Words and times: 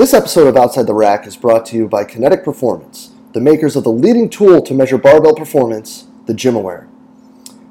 This 0.00 0.14
episode 0.14 0.46
of 0.46 0.56
Outside 0.56 0.86
the 0.86 0.94
Rack 0.94 1.26
is 1.26 1.36
brought 1.36 1.66
to 1.66 1.76
you 1.76 1.86
by 1.86 2.04
Kinetic 2.04 2.42
Performance, 2.42 3.10
the 3.34 3.40
makers 3.40 3.76
of 3.76 3.84
the 3.84 3.92
leading 3.92 4.30
tool 4.30 4.62
to 4.62 4.72
measure 4.72 4.96
barbell 4.96 5.34
performance, 5.34 6.06
the 6.24 6.32
GymAware. 6.32 6.88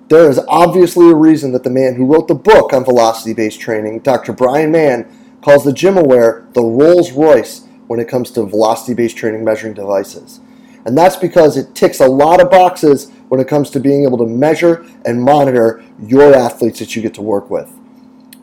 There 0.10 0.30
is 0.30 0.40
obviously 0.48 1.10
a 1.10 1.16
reason 1.16 1.54
that 1.54 1.64
the 1.64 1.72
man 1.72 1.96
who 1.96 2.06
wrote 2.06 2.28
the 2.28 2.36
book 2.36 2.72
on 2.72 2.86
velocity 2.86 3.34
based 3.34 3.60
training, 3.60 4.02
Dr. 4.02 4.32
Bryan 4.32 4.72
Mann, 4.72 5.40
calls 5.42 5.64
the 5.64 5.72
GymAware 5.72 6.54
the 6.54 6.62
Rolls 6.62 7.14
Royce 7.14 7.66
when 7.88 8.00
it 8.00 8.08
comes 8.08 8.30
to 8.34 8.46
velocity 8.46 8.94
based 8.94 9.18
training 9.18 9.44
measuring 9.44 9.74
devices. 9.74 10.40
And 10.86 10.96
that's 10.96 11.16
because 11.16 11.58
it 11.58 11.74
ticks 11.74 12.00
a 12.00 12.08
lot 12.08 12.40
of 12.40 12.52
boxes 12.52 13.12
when 13.30 13.42
it 13.42 13.48
comes 13.48 13.72
to 13.72 13.80
being 13.80 14.04
able 14.04 14.20
to 14.20 14.28
measure 14.28 14.86
and 15.04 15.24
monitor 15.24 15.84
your 16.00 16.36
athletes 16.36 16.78
that 16.78 16.96
you 16.96 17.02
get 17.02 17.16
to 17.16 17.24
work 17.24 17.50
with. 17.50 17.72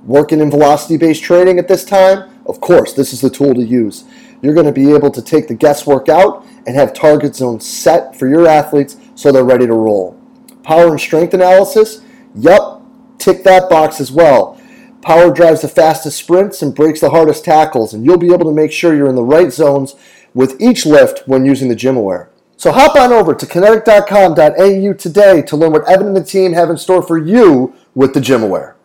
Working 0.02 0.40
in 0.40 0.50
velocity 0.50 0.96
based 0.96 1.22
training 1.22 1.60
at 1.60 1.68
this 1.68 1.84
time, 1.84 2.32
of 2.48 2.60
course, 2.60 2.92
this 2.92 3.12
is 3.12 3.20
the 3.20 3.30
tool 3.30 3.54
to 3.54 3.64
use. 3.64 4.04
You're 4.42 4.54
going 4.54 4.66
to 4.66 4.72
be 4.72 4.92
able 4.92 5.10
to 5.10 5.22
take 5.22 5.48
the 5.48 5.54
guesswork 5.54 6.08
out 6.08 6.46
and 6.66 6.76
have 6.76 6.92
target 6.92 7.34
zones 7.34 7.66
set 7.66 8.16
for 8.16 8.28
your 8.28 8.46
athletes 8.46 8.96
so 9.14 9.32
they're 9.32 9.44
ready 9.44 9.66
to 9.66 9.72
roll. 9.72 10.20
Power 10.62 10.88
and 10.88 11.00
strength 11.00 11.34
analysis, 11.34 12.02
yup, 12.34 12.82
tick 13.18 13.44
that 13.44 13.70
box 13.70 14.00
as 14.00 14.12
well. 14.12 14.60
Power 15.02 15.32
drives 15.32 15.62
the 15.62 15.68
fastest 15.68 16.18
sprints 16.18 16.62
and 16.62 16.74
breaks 16.74 17.00
the 17.00 17.10
hardest 17.10 17.44
tackles, 17.44 17.94
and 17.94 18.04
you'll 18.04 18.18
be 18.18 18.32
able 18.32 18.44
to 18.44 18.52
make 18.52 18.72
sure 18.72 18.94
you're 18.94 19.08
in 19.08 19.14
the 19.14 19.22
right 19.22 19.52
zones 19.52 19.94
with 20.34 20.60
each 20.60 20.84
lift 20.84 21.26
when 21.26 21.44
using 21.44 21.68
the 21.68 21.76
GymAware. 21.76 22.28
So 22.56 22.72
hop 22.72 22.96
on 22.96 23.12
over 23.12 23.34
to 23.34 23.46
kinetic.com.au 23.46 24.92
today 24.94 25.42
to 25.42 25.56
learn 25.56 25.72
what 25.72 25.88
Evan 25.88 26.08
and 26.08 26.16
the 26.16 26.24
team 26.24 26.54
have 26.54 26.70
in 26.70 26.76
store 26.76 27.02
for 27.02 27.18
you 27.18 27.74
with 27.94 28.14
the 28.14 28.20
GymAware. 28.20 28.75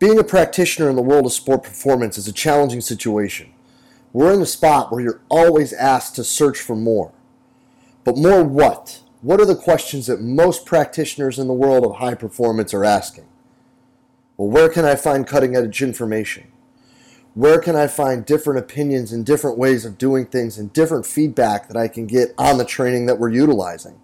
Being 0.00 0.18
a 0.18 0.24
practitioner 0.24 0.88
in 0.88 0.96
the 0.96 1.02
world 1.02 1.26
of 1.26 1.32
sport 1.32 1.62
performance 1.62 2.16
is 2.16 2.26
a 2.26 2.32
challenging 2.32 2.80
situation. 2.80 3.52
We're 4.14 4.32
in 4.32 4.40
a 4.40 4.46
spot 4.46 4.90
where 4.90 5.02
you're 5.02 5.20
always 5.28 5.74
asked 5.74 6.16
to 6.16 6.24
search 6.24 6.58
for 6.58 6.74
more. 6.74 7.12
But 8.02 8.16
more 8.16 8.42
what? 8.42 9.02
What 9.20 9.42
are 9.42 9.44
the 9.44 9.54
questions 9.54 10.06
that 10.06 10.22
most 10.22 10.64
practitioners 10.64 11.38
in 11.38 11.48
the 11.48 11.52
world 11.52 11.84
of 11.84 11.96
high 11.96 12.14
performance 12.14 12.72
are 12.72 12.82
asking? 12.82 13.26
Well, 14.38 14.48
where 14.48 14.70
can 14.70 14.86
I 14.86 14.96
find 14.96 15.26
cutting 15.26 15.54
edge 15.54 15.82
information? 15.82 16.50
Where 17.34 17.60
can 17.60 17.76
I 17.76 17.86
find 17.86 18.24
different 18.24 18.58
opinions 18.58 19.12
and 19.12 19.26
different 19.26 19.58
ways 19.58 19.84
of 19.84 19.98
doing 19.98 20.24
things 20.24 20.56
and 20.56 20.72
different 20.72 21.04
feedback 21.04 21.68
that 21.68 21.76
I 21.76 21.88
can 21.88 22.06
get 22.06 22.32
on 22.38 22.56
the 22.56 22.64
training 22.64 23.04
that 23.04 23.18
we're 23.18 23.28
utilizing? 23.28 24.00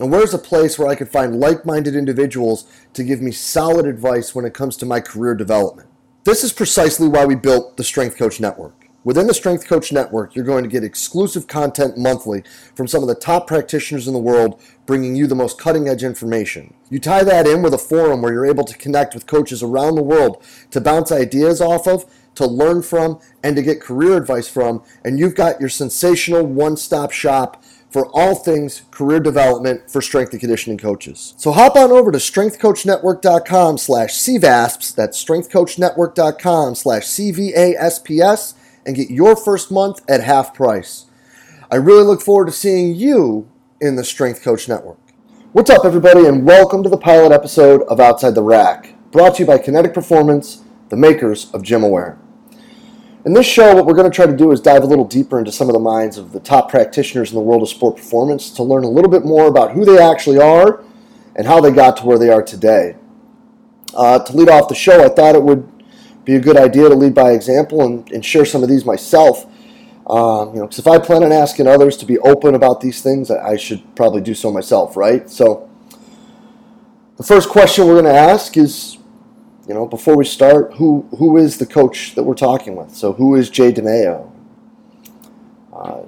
And 0.00 0.10
where's 0.10 0.32
a 0.32 0.38
place 0.38 0.78
where 0.78 0.88
I 0.88 0.94
can 0.94 1.06
find 1.06 1.38
like 1.38 1.66
minded 1.66 1.94
individuals 1.94 2.66
to 2.94 3.04
give 3.04 3.20
me 3.20 3.30
solid 3.30 3.86
advice 3.86 4.34
when 4.34 4.44
it 4.44 4.54
comes 4.54 4.76
to 4.78 4.86
my 4.86 5.00
career 5.00 5.34
development? 5.34 5.88
This 6.24 6.42
is 6.42 6.52
precisely 6.52 7.08
why 7.08 7.26
we 7.26 7.34
built 7.34 7.76
the 7.76 7.84
Strength 7.84 8.16
Coach 8.16 8.40
Network. 8.40 8.82
Within 9.04 9.26
the 9.26 9.34
Strength 9.34 9.66
Coach 9.66 9.90
Network, 9.90 10.34
you're 10.34 10.44
going 10.44 10.62
to 10.62 10.70
get 10.70 10.84
exclusive 10.84 11.48
content 11.48 11.98
monthly 11.98 12.44
from 12.76 12.86
some 12.86 13.02
of 13.02 13.08
the 13.08 13.16
top 13.16 13.48
practitioners 13.48 14.06
in 14.06 14.14
the 14.14 14.20
world, 14.20 14.62
bringing 14.86 15.16
you 15.16 15.26
the 15.26 15.34
most 15.34 15.58
cutting 15.58 15.88
edge 15.88 16.04
information. 16.04 16.72
You 16.88 17.00
tie 17.00 17.24
that 17.24 17.48
in 17.48 17.62
with 17.62 17.74
a 17.74 17.78
forum 17.78 18.22
where 18.22 18.32
you're 18.32 18.46
able 18.46 18.62
to 18.64 18.78
connect 18.78 19.12
with 19.12 19.26
coaches 19.26 19.60
around 19.60 19.96
the 19.96 20.02
world 20.02 20.42
to 20.70 20.80
bounce 20.80 21.10
ideas 21.10 21.60
off 21.60 21.88
of, 21.88 22.06
to 22.36 22.46
learn 22.46 22.80
from, 22.82 23.18
and 23.42 23.56
to 23.56 23.62
get 23.62 23.80
career 23.80 24.16
advice 24.16 24.48
from, 24.48 24.84
and 25.04 25.18
you've 25.18 25.34
got 25.34 25.60
your 25.60 25.68
sensational 25.68 26.46
one 26.46 26.76
stop 26.76 27.10
shop 27.10 27.62
for 27.92 28.06
all 28.14 28.34
things 28.34 28.82
career 28.90 29.20
development 29.20 29.90
for 29.90 30.00
strength 30.00 30.32
and 30.32 30.40
conditioning 30.40 30.78
coaches. 30.78 31.34
So 31.36 31.52
hop 31.52 31.76
on 31.76 31.90
over 31.90 32.10
to 32.10 32.18
strengthcoachnetwork.com 32.18 33.78
slash 33.78 34.14
CVASPS, 34.14 34.94
that's 34.94 35.22
strengthcoachnetwork.com 35.22 36.74
slash 36.74 37.02
CVASPS, 37.02 38.54
and 38.86 38.96
get 38.96 39.10
your 39.10 39.36
first 39.36 39.70
month 39.70 40.00
at 40.08 40.22
half 40.22 40.54
price. 40.54 41.06
I 41.70 41.76
really 41.76 42.04
look 42.04 42.22
forward 42.22 42.46
to 42.46 42.52
seeing 42.52 42.94
you 42.94 43.48
in 43.80 43.96
the 43.96 44.04
Strength 44.04 44.42
Coach 44.42 44.68
Network. 44.68 44.98
What's 45.52 45.70
up, 45.70 45.84
everybody, 45.84 46.26
and 46.26 46.46
welcome 46.46 46.82
to 46.82 46.88
the 46.88 46.96
pilot 46.96 47.32
episode 47.32 47.82
of 47.82 48.00
Outside 48.00 48.34
the 48.34 48.42
Rack, 48.42 48.94
brought 49.10 49.34
to 49.34 49.42
you 49.42 49.46
by 49.46 49.58
Kinetic 49.58 49.92
Performance, 49.92 50.62
the 50.88 50.96
makers 50.96 51.52
of 51.52 51.62
GymAware. 51.62 52.21
In 53.24 53.34
this 53.34 53.46
show, 53.46 53.72
what 53.76 53.86
we're 53.86 53.94
going 53.94 54.10
to 54.10 54.14
try 54.14 54.26
to 54.26 54.36
do 54.36 54.50
is 54.50 54.60
dive 54.60 54.82
a 54.82 54.86
little 54.86 55.04
deeper 55.04 55.38
into 55.38 55.52
some 55.52 55.68
of 55.68 55.74
the 55.74 55.78
minds 55.78 56.18
of 56.18 56.32
the 56.32 56.40
top 56.40 56.68
practitioners 56.68 57.30
in 57.30 57.36
the 57.36 57.40
world 57.40 57.62
of 57.62 57.68
sport 57.68 57.96
performance 57.96 58.50
to 58.50 58.64
learn 58.64 58.82
a 58.82 58.88
little 58.88 59.10
bit 59.10 59.24
more 59.24 59.46
about 59.46 59.70
who 59.70 59.84
they 59.84 60.02
actually 60.02 60.38
are 60.38 60.82
and 61.36 61.46
how 61.46 61.60
they 61.60 61.70
got 61.70 61.96
to 61.98 62.04
where 62.04 62.18
they 62.18 62.30
are 62.30 62.42
today. 62.42 62.96
Uh, 63.94 64.18
to 64.18 64.36
lead 64.36 64.48
off 64.48 64.68
the 64.68 64.74
show, 64.74 65.04
I 65.04 65.08
thought 65.08 65.36
it 65.36 65.42
would 65.42 65.70
be 66.24 66.34
a 66.34 66.40
good 66.40 66.56
idea 66.56 66.88
to 66.88 66.96
lead 66.96 67.14
by 67.14 67.30
example 67.30 67.82
and, 67.82 68.10
and 68.10 68.24
share 68.24 68.44
some 68.44 68.64
of 68.64 68.68
these 68.68 68.84
myself. 68.84 69.44
Um, 70.08 70.54
you 70.54 70.56
know, 70.56 70.62
because 70.62 70.80
if 70.80 70.88
I 70.88 70.98
plan 70.98 71.22
on 71.22 71.30
asking 71.30 71.68
others 71.68 71.96
to 71.98 72.06
be 72.06 72.18
open 72.18 72.56
about 72.56 72.80
these 72.80 73.02
things, 73.02 73.30
I 73.30 73.56
should 73.56 73.94
probably 73.94 74.20
do 74.20 74.34
so 74.34 74.50
myself, 74.50 74.96
right? 74.96 75.30
So, 75.30 75.70
the 77.18 77.22
first 77.22 77.48
question 77.50 77.86
we're 77.86 78.02
going 78.02 78.12
to 78.12 78.20
ask 78.20 78.56
is, 78.56 78.98
you 79.66 79.74
know, 79.74 79.86
before 79.86 80.16
we 80.16 80.24
start, 80.24 80.74
who 80.74 81.08
who 81.18 81.36
is 81.36 81.58
the 81.58 81.66
coach 81.66 82.14
that 82.14 82.24
we're 82.24 82.34
talking 82.34 82.74
with? 82.74 82.94
So, 82.94 83.12
who 83.12 83.36
is 83.36 83.48
Jay 83.48 83.72
DeMayo? 83.72 84.30
Uh, 85.72 86.02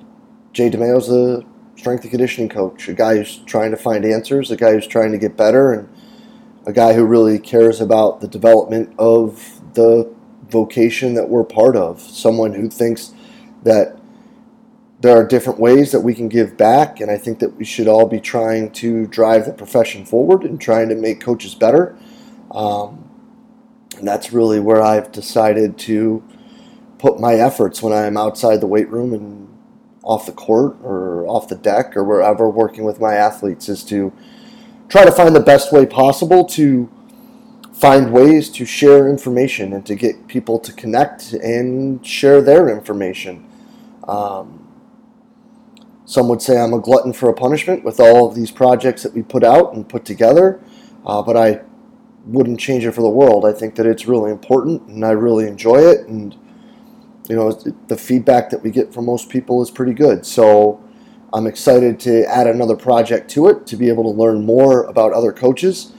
Jay 0.52 0.70
DeMayo's 0.70 1.08
a 1.08 1.44
strength 1.78 2.02
and 2.02 2.10
conditioning 2.10 2.48
coach, 2.48 2.88
a 2.88 2.94
guy 2.94 3.16
who's 3.16 3.38
trying 3.46 3.70
to 3.70 3.76
find 3.76 4.04
answers, 4.04 4.50
a 4.50 4.56
guy 4.56 4.72
who's 4.72 4.86
trying 4.86 5.12
to 5.12 5.18
get 5.18 5.36
better, 5.36 5.72
and 5.72 5.88
a 6.66 6.72
guy 6.72 6.94
who 6.94 7.04
really 7.04 7.38
cares 7.38 7.80
about 7.80 8.20
the 8.20 8.28
development 8.28 8.92
of 8.98 9.60
the 9.74 10.12
vocation 10.48 11.14
that 11.14 11.28
we're 11.28 11.44
part 11.44 11.76
of. 11.76 12.00
Someone 12.00 12.54
who 12.54 12.68
thinks 12.68 13.12
that 13.62 13.98
there 15.00 15.16
are 15.16 15.26
different 15.26 15.60
ways 15.60 15.92
that 15.92 16.00
we 16.00 16.14
can 16.14 16.28
give 16.28 16.56
back, 16.56 17.00
and 17.00 17.10
I 17.10 17.18
think 17.18 17.38
that 17.40 17.56
we 17.56 17.64
should 17.64 17.86
all 17.86 18.06
be 18.06 18.20
trying 18.20 18.70
to 18.72 19.06
drive 19.06 19.44
the 19.46 19.52
profession 19.52 20.04
forward 20.04 20.42
and 20.42 20.60
trying 20.60 20.88
to 20.88 20.94
make 20.94 21.20
coaches 21.20 21.54
better. 21.54 21.96
Um, 22.50 23.03
and 23.98 24.06
that's 24.06 24.32
really 24.32 24.60
where 24.60 24.82
I've 24.82 25.12
decided 25.12 25.78
to 25.78 26.22
put 26.98 27.20
my 27.20 27.34
efforts 27.34 27.82
when 27.82 27.92
I'm 27.92 28.16
outside 28.16 28.60
the 28.60 28.66
weight 28.66 28.88
room 28.88 29.12
and 29.12 29.48
off 30.02 30.26
the 30.26 30.32
court 30.32 30.76
or 30.82 31.26
off 31.26 31.48
the 31.48 31.56
deck 31.56 31.96
or 31.96 32.04
wherever 32.04 32.48
working 32.48 32.84
with 32.84 33.00
my 33.00 33.14
athletes 33.14 33.68
is 33.68 33.82
to 33.84 34.12
try 34.88 35.04
to 35.04 35.12
find 35.12 35.34
the 35.34 35.40
best 35.40 35.72
way 35.72 35.86
possible 35.86 36.44
to 36.44 36.90
find 37.72 38.12
ways 38.12 38.48
to 38.50 38.64
share 38.64 39.08
information 39.08 39.72
and 39.72 39.84
to 39.84 39.94
get 39.94 40.28
people 40.28 40.58
to 40.60 40.72
connect 40.72 41.32
and 41.32 42.06
share 42.06 42.40
their 42.40 42.68
information. 42.68 43.44
Um, 44.06 44.60
some 46.04 46.28
would 46.28 46.40
say 46.40 46.58
I'm 46.58 46.72
a 46.72 46.78
glutton 46.78 47.12
for 47.12 47.28
a 47.28 47.34
punishment 47.34 47.82
with 47.82 47.98
all 47.98 48.28
of 48.28 48.34
these 48.34 48.50
projects 48.50 49.02
that 49.02 49.14
we 49.14 49.22
put 49.22 49.42
out 49.42 49.74
and 49.74 49.88
put 49.88 50.04
together, 50.04 50.60
uh, 51.04 51.22
but 51.22 51.36
I 51.36 51.62
wouldn't 52.26 52.58
change 52.58 52.84
it 52.84 52.92
for 52.92 53.02
the 53.02 53.08
world. 53.08 53.44
I 53.44 53.52
think 53.52 53.74
that 53.76 53.86
it's 53.86 54.06
really 54.06 54.30
important 54.30 54.82
and 54.88 55.04
I 55.04 55.10
really 55.10 55.46
enjoy 55.46 55.76
it. 55.76 56.06
And, 56.06 56.34
you 57.28 57.36
know, 57.36 57.52
the 57.88 57.96
feedback 57.96 58.50
that 58.50 58.62
we 58.62 58.70
get 58.70 58.92
from 58.92 59.06
most 59.06 59.28
people 59.28 59.62
is 59.62 59.70
pretty 59.70 59.94
good. 59.94 60.24
So 60.24 60.82
I'm 61.32 61.46
excited 61.46 62.00
to 62.00 62.24
add 62.26 62.46
another 62.46 62.76
project 62.76 63.30
to 63.32 63.48
it 63.48 63.66
to 63.66 63.76
be 63.76 63.88
able 63.88 64.04
to 64.04 64.10
learn 64.10 64.44
more 64.44 64.84
about 64.84 65.12
other 65.12 65.32
coaches 65.32 65.92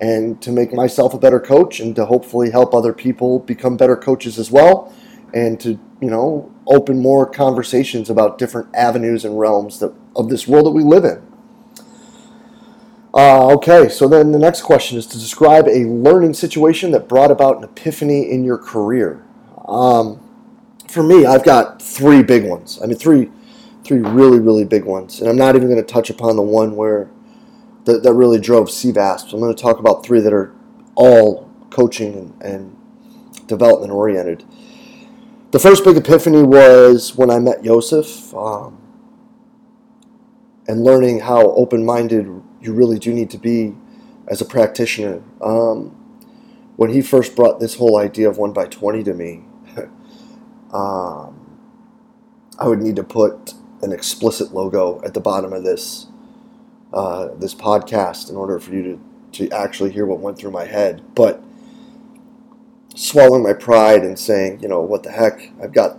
and 0.00 0.40
to 0.42 0.50
make 0.50 0.72
myself 0.72 1.14
a 1.14 1.18
better 1.18 1.40
coach 1.40 1.80
and 1.80 1.94
to 1.96 2.06
hopefully 2.06 2.50
help 2.50 2.74
other 2.74 2.92
people 2.92 3.38
become 3.38 3.76
better 3.76 3.96
coaches 3.96 4.38
as 4.38 4.50
well 4.50 4.92
and 5.34 5.60
to 5.60 5.78
you 6.00 6.10
know 6.10 6.52
open 6.66 6.98
more 7.00 7.26
conversations 7.26 8.10
about 8.10 8.38
different 8.38 8.68
avenues 8.74 9.24
and 9.24 9.38
realms 9.38 9.78
that, 9.78 9.94
of 10.16 10.28
this 10.28 10.48
world 10.48 10.66
that 10.66 10.70
we 10.70 10.82
live 10.82 11.04
in 11.04 11.22
uh, 13.14 13.52
okay 13.52 13.88
so 13.88 14.08
then 14.08 14.32
the 14.32 14.38
next 14.38 14.62
question 14.62 14.96
is 14.98 15.06
to 15.06 15.18
describe 15.18 15.66
a 15.66 15.84
learning 15.84 16.34
situation 16.34 16.90
that 16.90 17.08
brought 17.08 17.30
about 17.30 17.58
an 17.58 17.64
epiphany 17.64 18.30
in 18.30 18.44
your 18.44 18.58
career 18.58 19.24
um, 19.66 20.20
for 20.88 21.02
me 21.02 21.26
i've 21.26 21.44
got 21.44 21.80
three 21.80 22.22
big 22.22 22.44
ones 22.44 22.80
i 22.82 22.86
mean 22.86 22.96
three 22.96 23.30
three 23.84 23.98
really 23.98 24.38
really 24.38 24.64
big 24.64 24.84
ones 24.84 25.20
and 25.20 25.28
i'm 25.28 25.36
not 25.36 25.56
even 25.56 25.68
going 25.68 25.82
to 25.82 25.92
touch 25.92 26.10
upon 26.10 26.36
the 26.36 26.42
one 26.42 26.76
where 26.76 27.10
that, 27.84 28.02
that 28.02 28.12
really 28.12 28.38
drove 28.38 28.68
CVASP. 28.68 29.32
I'm 29.32 29.40
going 29.40 29.54
to 29.54 29.60
talk 29.60 29.78
about 29.78 30.04
three 30.04 30.20
that 30.20 30.32
are 30.32 30.54
all 30.94 31.50
coaching 31.70 32.14
and, 32.14 32.42
and 32.42 33.46
development 33.46 33.92
oriented. 33.92 34.44
The 35.50 35.58
first 35.58 35.84
big 35.84 35.96
epiphany 35.96 36.42
was 36.42 37.16
when 37.16 37.30
I 37.30 37.38
met 37.38 37.62
Joseph 37.64 38.32
um, 38.34 38.78
and 40.68 40.84
learning 40.84 41.20
how 41.20 41.50
open 41.52 41.84
minded 41.84 42.42
you 42.60 42.72
really 42.72 42.98
do 42.98 43.12
need 43.12 43.30
to 43.30 43.38
be 43.38 43.74
as 44.28 44.40
a 44.40 44.44
practitioner. 44.44 45.22
Um, 45.40 45.96
when 46.76 46.90
he 46.90 47.02
first 47.02 47.36
brought 47.36 47.60
this 47.60 47.76
whole 47.76 47.98
idea 47.98 48.28
of 48.28 48.38
1 48.38 48.52
by 48.52 48.66
20 48.66 49.02
to 49.04 49.14
me, 49.14 49.44
um, 50.72 51.58
I 52.58 52.68
would 52.68 52.80
need 52.80 52.96
to 52.96 53.04
put 53.04 53.54
an 53.82 53.92
explicit 53.92 54.52
logo 54.52 55.00
at 55.04 55.14
the 55.14 55.20
bottom 55.20 55.52
of 55.52 55.64
this 55.64 56.06
uh, 56.92 57.28
this 57.36 57.54
podcast 57.54 58.30
in 58.30 58.36
order 58.36 58.58
for 58.58 58.74
you 58.74 58.82
to, 58.82 59.00
to 59.46 59.56
actually 59.56 59.92
hear 59.92 60.06
what 60.06 60.18
went 60.18 60.36
through 60.36 60.50
my 60.50 60.64
head. 60.64 61.02
But 61.14 61.40
swallowing 62.96 63.44
my 63.44 63.52
pride 63.52 64.02
and 64.02 64.18
saying, 64.18 64.60
you 64.60 64.68
know, 64.68 64.80
what 64.80 65.04
the 65.04 65.12
heck, 65.12 65.52
I've 65.62 65.72
got 65.72 65.98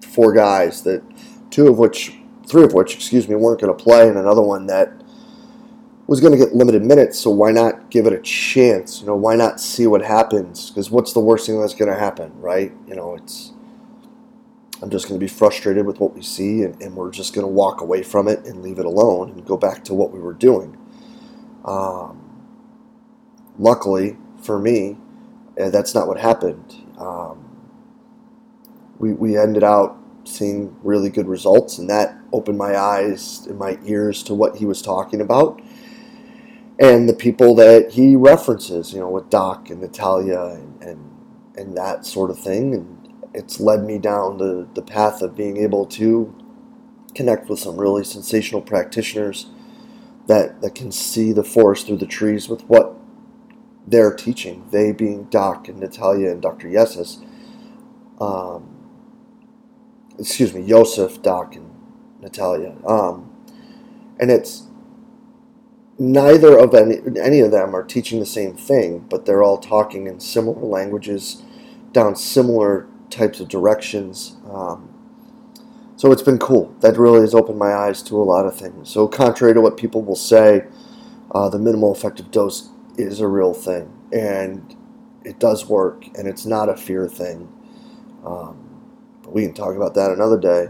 four 0.00 0.32
guys 0.32 0.82
that 0.84 1.02
two 1.50 1.66
of 1.66 1.78
which, 1.78 2.12
three 2.46 2.62
of 2.62 2.72
which, 2.72 2.94
excuse 2.94 3.28
me, 3.28 3.34
weren't 3.34 3.60
going 3.60 3.76
to 3.76 3.82
play, 3.82 4.08
and 4.08 4.16
another 4.16 4.42
one 4.42 4.66
that 4.66 4.92
was 6.08 6.20
going 6.20 6.32
to 6.32 6.38
get 6.38 6.56
limited 6.56 6.82
minutes. 6.82 7.20
So 7.20 7.30
why 7.30 7.52
not 7.52 7.90
give 7.90 8.06
it 8.06 8.12
a 8.14 8.20
chance? 8.20 9.00
You 9.00 9.06
know, 9.06 9.14
why 9.14 9.36
not 9.36 9.60
see 9.60 9.86
what 9.86 10.02
happens? 10.02 10.70
Because 10.70 10.90
what's 10.90 11.12
the 11.12 11.20
worst 11.20 11.46
thing 11.46 11.60
that's 11.60 11.74
going 11.74 11.92
to 11.92 11.98
happen, 11.98 12.32
right? 12.40 12.72
You 12.88 12.96
know, 12.96 13.14
it's. 13.14 13.52
I'm 14.80 14.90
just 14.90 15.08
going 15.08 15.18
to 15.18 15.24
be 15.24 15.28
frustrated 15.28 15.86
with 15.86 15.98
what 15.98 16.14
we 16.14 16.22
see, 16.22 16.62
and, 16.62 16.80
and 16.80 16.94
we're 16.94 17.10
just 17.10 17.34
going 17.34 17.44
to 17.44 17.52
walk 17.52 17.80
away 17.80 18.04
from 18.04 18.28
it 18.28 18.46
and 18.46 18.62
leave 18.62 18.78
it 18.78 18.86
alone 18.86 19.30
and 19.30 19.44
go 19.44 19.56
back 19.56 19.82
to 19.84 19.94
what 19.94 20.12
we 20.12 20.20
were 20.20 20.32
doing. 20.32 20.78
Um, 21.64 22.46
luckily 23.58 24.16
for 24.40 24.56
me, 24.56 24.96
uh, 25.60 25.70
that's 25.70 25.96
not 25.96 26.06
what 26.06 26.16
happened. 26.16 26.76
Um, 26.96 27.44
we, 29.00 29.12
we 29.12 29.36
ended 29.36 29.64
out 29.64 29.98
seeing 30.22 30.76
really 30.84 31.10
good 31.10 31.26
results, 31.26 31.78
and 31.78 31.90
that 31.90 32.16
opened 32.32 32.56
my 32.56 32.78
eyes 32.78 33.46
and 33.48 33.58
my 33.58 33.80
ears 33.84 34.22
to 34.22 34.34
what 34.34 34.58
he 34.58 34.64
was 34.64 34.80
talking 34.80 35.20
about 35.20 35.60
and 36.78 37.08
the 37.08 37.14
people 37.14 37.54
that 37.56 37.92
he 37.92 38.14
references, 38.14 38.92
you 38.92 39.00
know, 39.00 39.08
with 39.08 39.30
Doc 39.30 39.70
and 39.70 39.80
Natalia 39.80 40.40
and, 40.40 40.82
and, 40.82 41.10
and 41.56 41.76
that 41.76 42.06
sort 42.06 42.30
of 42.30 42.38
thing. 42.38 42.74
And 42.74 43.14
it's 43.34 43.58
led 43.58 43.84
me 43.84 43.98
down 43.98 44.38
the, 44.38 44.68
the 44.74 44.82
path 44.82 45.20
of 45.22 45.36
being 45.36 45.56
able 45.56 45.86
to 45.86 46.34
connect 47.14 47.48
with 47.48 47.58
some 47.58 47.76
really 47.76 48.04
sensational 48.04 48.62
practitioners 48.62 49.46
that, 50.28 50.60
that 50.60 50.74
can 50.74 50.92
see 50.92 51.32
the 51.32 51.42
forest 51.42 51.86
through 51.86 51.96
the 51.96 52.06
trees 52.06 52.48
with 52.48 52.62
what 52.66 52.94
they're 53.86 54.14
teaching, 54.14 54.66
they 54.70 54.92
being 54.92 55.24
Doc 55.24 55.66
and 55.66 55.80
Natalia 55.80 56.30
and 56.30 56.42
Dr. 56.42 56.68
Yessis. 56.68 57.24
Um, 58.20 58.76
excuse 60.18 60.52
me, 60.52 60.60
Yosef, 60.60 61.22
Doc, 61.22 61.56
and 61.56 61.70
Natalia. 62.20 62.76
Um, 62.86 63.34
and 64.20 64.30
it's 64.30 64.67
neither 65.98 66.56
of 66.56 66.74
any, 66.74 66.98
any 67.20 67.40
of 67.40 67.50
them 67.50 67.74
are 67.74 67.82
teaching 67.82 68.20
the 68.20 68.26
same 68.26 68.56
thing, 68.56 69.00
but 69.10 69.26
they're 69.26 69.42
all 69.42 69.58
talking 69.58 70.06
in 70.06 70.20
similar 70.20 70.60
languages, 70.60 71.42
down 71.92 72.14
similar 72.14 72.86
types 73.10 73.40
of 73.40 73.48
directions. 73.48 74.36
Um, 74.50 74.94
so 75.96 76.12
it's 76.12 76.22
been 76.22 76.38
cool. 76.38 76.74
That 76.80 76.96
really 76.96 77.20
has 77.22 77.34
opened 77.34 77.58
my 77.58 77.72
eyes 77.72 78.02
to 78.04 78.16
a 78.16 78.22
lot 78.22 78.46
of 78.46 78.56
things. 78.56 78.88
So, 78.88 79.08
contrary 79.08 79.54
to 79.54 79.60
what 79.60 79.76
people 79.76 80.02
will 80.02 80.14
say, 80.14 80.64
uh, 81.32 81.48
the 81.48 81.58
minimal 81.58 81.92
effective 81.92 82.30
dose 82.30 82.70
is 82.96 83.20
a 83.20 83.26
real 83.26 83.52
thing, 83.52 83.92
and 84.12 84.76
it 85.24 85.40
does 85.40 85.66
work, 85.66 86.06
and 86.16 86.28
it's 86.28 86.46
not 86.46 86.68
a 86.68 86.76
fear 86.76 87.08
thing. 87.08 87.52
Um, 88.24 88.64
but 89.22 89.34
we 89.34 89.42
can 89.42 89.54
talk 89.54 89.74
about 89.74 89.94
that 89.94 90.12
another 90.12 90.38
day. 90.38 90.68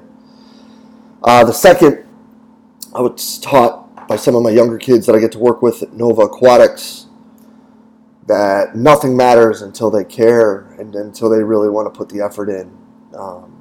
Uh, 1.22 1.44
the 1.44 1.52
second, 1.52 2.06
I 2.94 3.02
was 3.02 3.38
taught 3.38 3.87
by 4.08 4.16
some 4.16 4.34
of 4.34 4.42
my 4.42 4.50
younger 4.50 4.78
kids 4.78 5.06
that 5.06 5.14
I 5.14 5.20
get 5.20 5.32
to 5.32 5.38
work 5.38 5.60
with 5.60 5.82
at 5.82 5.92
Nova 5.92 6.22
Aquatics 6.22 7.06
that 8.26 8.74
nothing 8.74 9.16
matters 9.16 9.62
until 9.62 9.90
they 9.90 10.04
care 10.04 10.70
and 10.78 10.94
until 10.94 11.28
they 11.28 11.42
really 11.42 11.68
want 11.68 11.92
to 11.92 11.96
put 11.96 12.08
the 12.08 12.20
effort 12.20 12.48
in. 12.48 12.76
Um, 13.14 13.54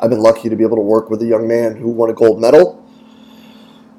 I've 0.00 0.10
been 0.10 0.20
lucky 0.20 0.48
to 0.48 0.56
be 0.56 0.64
able 0.64 0.76
to 0.76 0.82
work 0.82 1.10
with 1.10 1.22
a 1.22 1.26
young 1.26 1.46
man 1.46 1.76
who 1.76 1.88
won 1.88 2.10
a 2.10 2.14
gold 2.14 2.40
medal. 2.40 2.84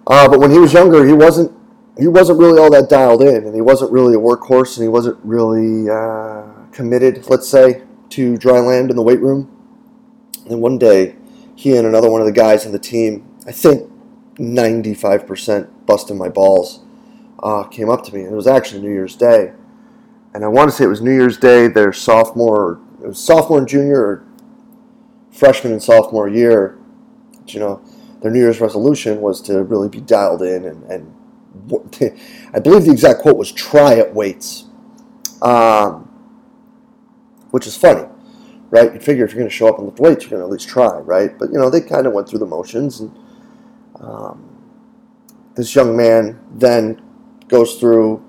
Uh, 0.08 0.28
but 0.28 0.40
when 0.40 0.52
he 0.52 0.58
was 0.58 0.74
younger, 0.74 1.06
he 1.06 1.14
wasn't 1.14 1.56
he 2.00 2.08
wasn't 2.08 2.40
really 2.40 2.58
all 2.58 2.72
that 2.72 2.90
dialed 2.90 3.22
in, 3.22 3.44
and 3.44 3.54
he 3.54 3.60
wasn't 3.60 3.92
really 3.92 4.14
a 4.14 4.18
workhorse, 4.18 4.78
and 4.78 4.84
he 4.84 4.88
wasn't 4.88 5.20
really 5.22 5.90
uh, 5.90 6.44
committed, 6.72 7.28
let's 7.30 7.48
say, 7.48 7.84
to 8.10 8.38
dry 8.38 8.60
land 8.60 8.90
in 8.90 8.96
the 8.96 9.02
weight 9.02 9.20
room. 9.20 9.52
And 10.50 10.62
one 10.62 10.78
day, 10.78 11.18
he 11.56 11.76
and 11.76 11.86
another 11.86 12.10
one 12.10 12.22
of 12.22 12.28
the 12.28 12.32
guys 12.32 12.66
in 12.66 12.72
the 12.72 12.80
team, 12.80 13.28
I 13.46 13.52
think 13.52 13.89
95% 14.40 15.86
busting 15.86 16.18
my 16.18 16.30
balls, 16.30 16.82
uh, 17.44 17.64
came 17.64 17.90
up 17.90 18.04
to 18.06 18.16
me. 18.16 18.22
It 18.24 18.32
was 18.32 18.48
actually 18.48 18.82
New 18.82 18.92
Year's 18.92 19.16
Day. 19.16 19.54
And 20.34 20.44
I 20.44 20.48
want 20.48 20.70
to 20.70 20.76
say 20.76 20.86
it 20.86 20.88
was 20.88 21.02
New 21.02 21.14
Year's 21.14 21.38
Day, 21.38 21.68
their 21.68 21.94
sophomore, 21.94 22.80
it 23.04 23.08
was 23.08 23.24
sophomore 23.24 23.60
and 23.60 23.68
junior, 23.68 24.02
or 24.02 24.24
freshman 25.32 25.74
and 25.74 25.82
sophomore 25.82 26.28
year. 26.28 26.78
But, 27.40 27.54
you 27.54 27.60
know, 27.60 27.82
their 28.22 28.32
New 28.32 28.40
Year's 28.40 28.62
resolution 28.62 29.22
was 29.22 29.42
to 29.44 29.64
really 29.64 29.90
be 29.90 30.02
dialed 30.02 30.42
in 30.42 30.66
and, 30.66 30.84
and 30.84 31.16
I 32.54 32.60
believe 32.60 32.86
the 32.86 32.92
exact 32.92 33.22
quote 33.22 33.38
was 33.38 33.52
"try 33.52 33.96
at 33.96 34.14
weights," 34.14 34.66
um, 35.42 36.10
which 37.52 37.68
is 37.68 37.76
funny, 37.76 38.08
right? 38.70 38.94
You 38.94 39.00
figure 39.00 39.26
if 39.26 39.32
you're 39.32 39.40
going 39.40 39.50
to 39.50 39.56
show 39.56 39.68
up 39.68 39.78
and 39.78 39.88
lift 39.88 40.00
weights, 40.00 40.24
you're 40.24 40.32
going 40.32 40.42
to 40.42 40.46
at 40.46 40.52
least 40.52 40.68
try, 40.68 40.98
right? 41.00 41.38
But 41.38 41.52
you 41.52 41.58
know, 41.58 41.70
they 41.70 41.82
kind 41.82 42.08
of 42.08 42.14
went 42.14 42.30
through 42.30 42.40
the 42.40 42.46
motions, 42.46 43.00
and 43.00 43.12
um, 44.00 44.50
this 45.56 45.76
young 45.76 45.96
man 45.96 46.40
then 46.54 47.02
goes 47.48 47.76
through 47.80 48.24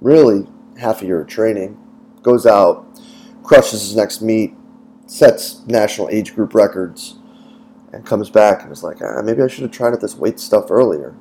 really 0.00 0.46
half 0.78 1.02
a 1.02 1.06
year 1.06 1.20
of 1.20 1.28
training, 1.28 1.78
goes 2.22 2.46
out, 2.46 2.86
crushes 3.42 3.82
his 3.82 3.96
next 3.96 4.22
meet, 4.22 4.54
sets 5.06 5.66
national 5.66 6.08
age 6.08 6.34
group 6.34 6.54
records, 6.54 7.16
and 7.92 8.06
comes 8.06 8.30
back 8.30 8.62
and 8.62 8.72
is 8.72 8.82
like, 8.82 8.98
ah, 9.02 9.20
maybe 9.22 9.42
I 9.42 9.48
should 9.48 9.62
have 9.62 9.72
tried 9.72 9.92
out 9.92 10.00
this 10.00 10.14
weight 10.14 10.38
stuff 10.38 10.70
earlier. 10.70 11.14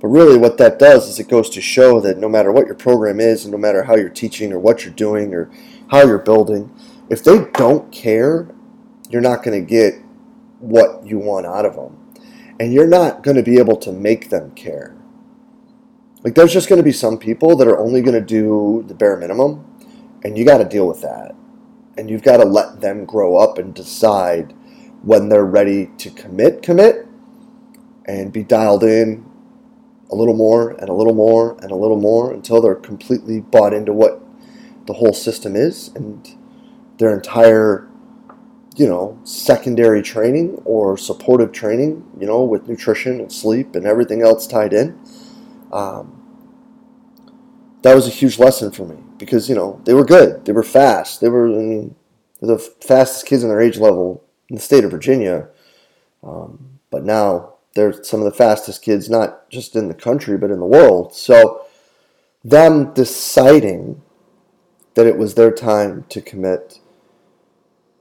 But 0.00 0.08
really, 0.08 0.36
what 0.36 0.58
that 0.58 0.78
does 0.78 1.08
is 1.08 1.18
it 1.18 1.28
goes 1.28 1.50
to 1.50 1.60
show 1.60 2.00
that 2.00 2.18
no 2.18 2.28
matter 2.28 2.52
what 2.52 2.66
your 2.66 2.74
program 2.74 3.20
is, 3.20 3.44
and 3.44 3.52
no 3.52 3.58
matter 3.58 3.84
how 3.84 3.96
you're 3.96 4.08
teaching 4.08 4.52
or 4.52 4.58
what 4.58 4.84
you're 4.84 4.94
doing 4.94 5.34
or 5.34 5.50
how 5.90 6.04
you're 6.04 6.18
building, 6.18 6.70
if 7.10 7.24
they 7.24 7.44
don't 7.54 7.90
care, 7.90 8.48
you're 9.10 9.20
not 9.20 9.42
going 9.42 9.58
to 9.58 9.68
get 9.68 9.94
what 10.60 11.06
you 11.06 11.18
want 11.18 11.46
out 11.46 11.64
of 11.64 11.74
them. 11.74 12.03
And 12.58 12.72
you're 12.72 12.86
not 12.86 13.22
going 13.22 13.36
to 13.36 13.42
be 13.42 13.58
able 13.58 13.76
to 13.78 13.92
make 13.92 14.30
them 14.30 14.52
care. 14.52 14.96
Like, 16.22 16.34
there's 16.34 16.52
just 16.52 16.68
going 16.68 16.78
to 16.78 16.84
be 16.84 16.92
some 16.92 17.18
people 17.18 17.56
that 17.56 17.68
are 17.68 17.78
only 17.78 18.00
going 18.00 18.14
to 18.14 18.24
do 18.24 18.84
the 18.86 18.94
bare 18.94 19.16
minimum, 19.16 19.66
and 20.22 20.38
you 20.38 20.44
got 20.44 20.58
to 20.58 20.64
deal 20.64 20.86
with 20.86 21.02
that. 21.02 21.34
And 21.96 22.08
you've 22.08 22.22
got 22.22 22.38
to 22.38 22.44
let 22.44 22.80
them 22.80 23.04
grow 23.04 23.36
up 23.36 23.58
and 23.58 23.74
decide 23.74 24.54
when 25.02 25.28
they're 25.28 25.44
ready 25.44 25.90
to 25.98 26.10
commit, 26.10 26.62
commit, 26.62 27.06
and 28.06 28.32
be 28.32 28.42
dialed 28.42 28.82
in 28.82 29.24
a 30.10 30.14
little 30.14 30.34
more 30.34 30.70
and 30.70 30.88
a 30.88 30.94
little 30.94 31.14
more 31.14 31.56
and 31.60 31.70
a 31.70 31.76
little 31.76 32.00
more 32.00 32.32
until 32.32 32.60
they're 32.60 32.74
completely 32.74 33.40
bought 33.40 33.74
into 33.74 33.92
what 33.92 34.20
the 34.86 34.94
whole 34.94 35.12
system 35.12 35.56
is 35.56 35.88
and 35.94 36.36
their 36.98 37.14
entire 37.14 37.88
you 38.76 38.86
know 38.86 39.18
secondary 39.24 40.02
training 40.02 40.60
or 40.64 40.96
supportive 40.96 41.52
training 41.52 42.04
you 42.18 42.26
know 42.26 42.42
with 42.42 42.68
nutrition 42.68 43.20
and 43.20 43.32
sleep 43.32 43.74
and 43.76 43.86
everything 43.86 44.22
else 44.22 44.46
tied 44.46 44.72
in 44.72 44.98
um, 45.72 46.24
that 47.84 47.94
was 47.94 48.06
a 48.06 48.10
huge 48.10 48.38
lesson 48.38 48.70
for 48.70 48.86
me 48.86 48.96
because 49.18 49.48
you 49.48 49.54
know 49.54 49.80
they 49.84 49.92
were 49.92 50.06
good. 50.06 50.46
They 50.46 50.52
were 50.52 50.62
fast. 50.62 51.20
They 51.20 51.28
were 51.28 51.48
I 51.48 51.62
mean, 51.62 51.94
the 52.40 52.58
fastest 52.58 53.26
kids 53.26 53.42
in 53.42 53.50
their 53.50 53.60
age 53.60 53.78
level 53.78 54.24
in 54.48 54.56
the 54.56 54.62
state 54.62 54.84
of 54.84 54.90
virginia. 54.90 55.48
Um, 56.22 56.80
but 56.90 57.04
now 57.04 57.54
they're 57.74 58.02
some 58.02 58.20
of 58.20 58.24
the 58.24 58.36
fastest 58.36 58.82
kids, 58.82 59.10
not 59.10 59.50
just 59.50 59.76
in 59.76 59.88
the 59.88 59.94
country, 59.94 60.38
but 60.38 60.50
in 60.50 60.60
the 60.60 60.66
world. 60.66 61.14
So, 61.14 61.66
them 62.42 62.94
deciding 62.94 64.00
that 64.94 65.06
it 65.06 65.18
was 65.18 65.34
their 65.34 65.50
time 65.50 66.06
to 66.08 66.22
commit 66.22 66.80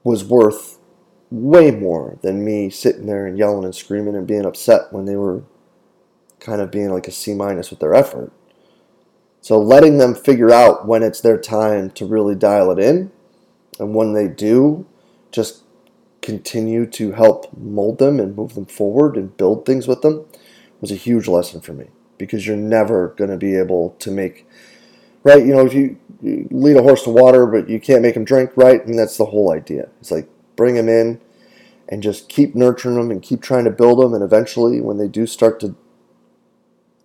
was 0.04 0.24
worth 0.24 0.80
way 1.32 1.72
more 1.72 2.18
than 2.22 2.46
me 2.46 2.70
sitting 2.70 3.08
there 3.08 3.26
and 3.26 3.38
yelling 3.38 3.66
and 3.66 3.76
screaming 3.76 4.16
and 4.16 4.28
being 4.28 4.46
upset 4.46 4.92
when 4.92 5.06
they 5.06 5.16
were 5.16 5.44
kind 6.40 6.62
of 6.62 6.72
being 6.72 6.90
like 6.90 7.08
a 7.08 7.12
C 7.12 7.34
minus 7.34 7.70
with 7.70 7.80
their 7.80 7.96
effort. 7.96 8.32
So, 9.42 9.60
letting 9.60 9.98
them 9.98 10.16
figure 10.16 10.52
out 10.52 10.88
when 10.88 11.04
it's 11.04 11.20
their 11.20 11.38
time 11.38 11.90
to 11.92 12.06
really 12.06 12.36
dial 12.36 12.72
it 12.72 12.80
in, 12.80 13.12
and 13.80 13.94
when 13.94 14.14
they 14.14 14.28
do, 14.28 14.86
just 15.32 15.64
continue 16.22 16.86
to 16.86 17.12
help 17.12 17.56
mold 17.58 17.98
them 17.98 18.20
and 18.20 18.36
move 18.36 18.56
them 18.56 18.66
forward 18.66 19.18
and 19.18 19.36
build 19.36 19.66
things 19.66 19.88
with 19.88 20.02
them 20.02 20.26
was 20.80 20.92
a 20.92 20.96
huge 20.96 21.28
lesson 21.28 21.60
for 21.60 21.74
me 21.74 21.88
because 22.18 22.48
you're 22.48 22.56
never 22.56 23.10
going 23.18 23.30
to 23.30 23.38
be 23.38 23.58
able 23.58 23.90
to 24.00 24.10
make 24.10 24.48
right 25.24 25.46
you 25.46 25.53
know 25.53 25.65
if 25.65 25.74
you, 25.74 25.98
you, 26.22 26.48
lead 26.51 26.77
a 26.77 26.82
horse 26.82 27.03
to 27.03 27.10
water 27.10 27.46
but 27.46 27.70
you 27.70 27.80
can't 27.80 28.01
make 28.01 28.15
him 28.15 28.25
drink 28.25 28.51
right? 28.56 28.86
And 28.86 28.98
that's 28.98 29.18
the 29.18 29.25
whole 29.25 29.51
idea. 29.51 29.89
It's 30.00 30.12
like 30.12 30.27
bring 30.56 30.75
him 30.75 30.89
in 30.89 31.20
and 31.89 32.01
just 32.01 32.30
keep 32.30 32.56
nurturing 32.56 32.96
them 32.96 33.12
and 33.12 33.22
keep 33.22 33.42
trying 33.42 33.65
to 33.65 33.72
build 33.72 34.00
them 34.00 34.13
and 34.13 34.24
eventually 34.24 34.82
when 34.82 34.98
they 34.98 35.08
do 35.08 35.25
start 35.25 35.60
to 35.62 35.75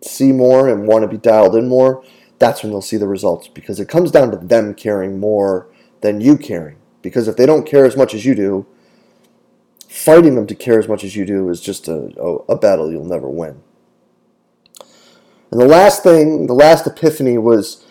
see 0.01 0.31
more 0.31 0.69
and 0.69 0.87
want 0.87 1.03
to 1.03 1.09
be 1.09 1.19
dialed 1.19 1.57
in 1.57 1.69
more 1.69 2.05
that's 2.39 2.63
when 2.63 2.71
they'll 2.71 2.83
see 2.83 2.97
the 2.97 3.09
results 3.09 3.49
because 3.49 3.81
it 3.81 3.89
comes 3.89 4.11
down 4.11 4.31
to 4.31 4.37
them 4.37 4.75
caring 4.75 5.19
more 5.19 5.69
than 6.01 6.21
you 6.21 6.37
caring. 6.37 6.77
Because 7.03 7.29
if 7.29 7.37
they 7.37 7.47
don't 7.47 7.67
care 7.67 7.85
as 7.85 7.97
much 7.97 8.15
as 8.15 8.25
you 8.25 8.35
do 8.35 8.67
fighting 9.89 10.35
them 10.35 10.47
to 10.47 10.55
care 10.55 10.79
as 10.79 10.87
much 10.87 11.03
as 11.03 11.17
you 11.17 11.25
do 11.25 11.49
is 11.49 11.61
just 11.61 11.89
a, 11.89 12.13
a, 12.21 12.35
a 12.53 12.57
battle 12.57 12.91
you'll 12.91 13.05
never 13.05 13.29
win. 13.29 13.63
And 15.51 15.61
the 15.61 15.67
last 15.67 16.03
thing, 16.03 16.47
the 16.47 16.55
last 16.55 16.87
epiphany 16.87 17.39
was 17.39 17.85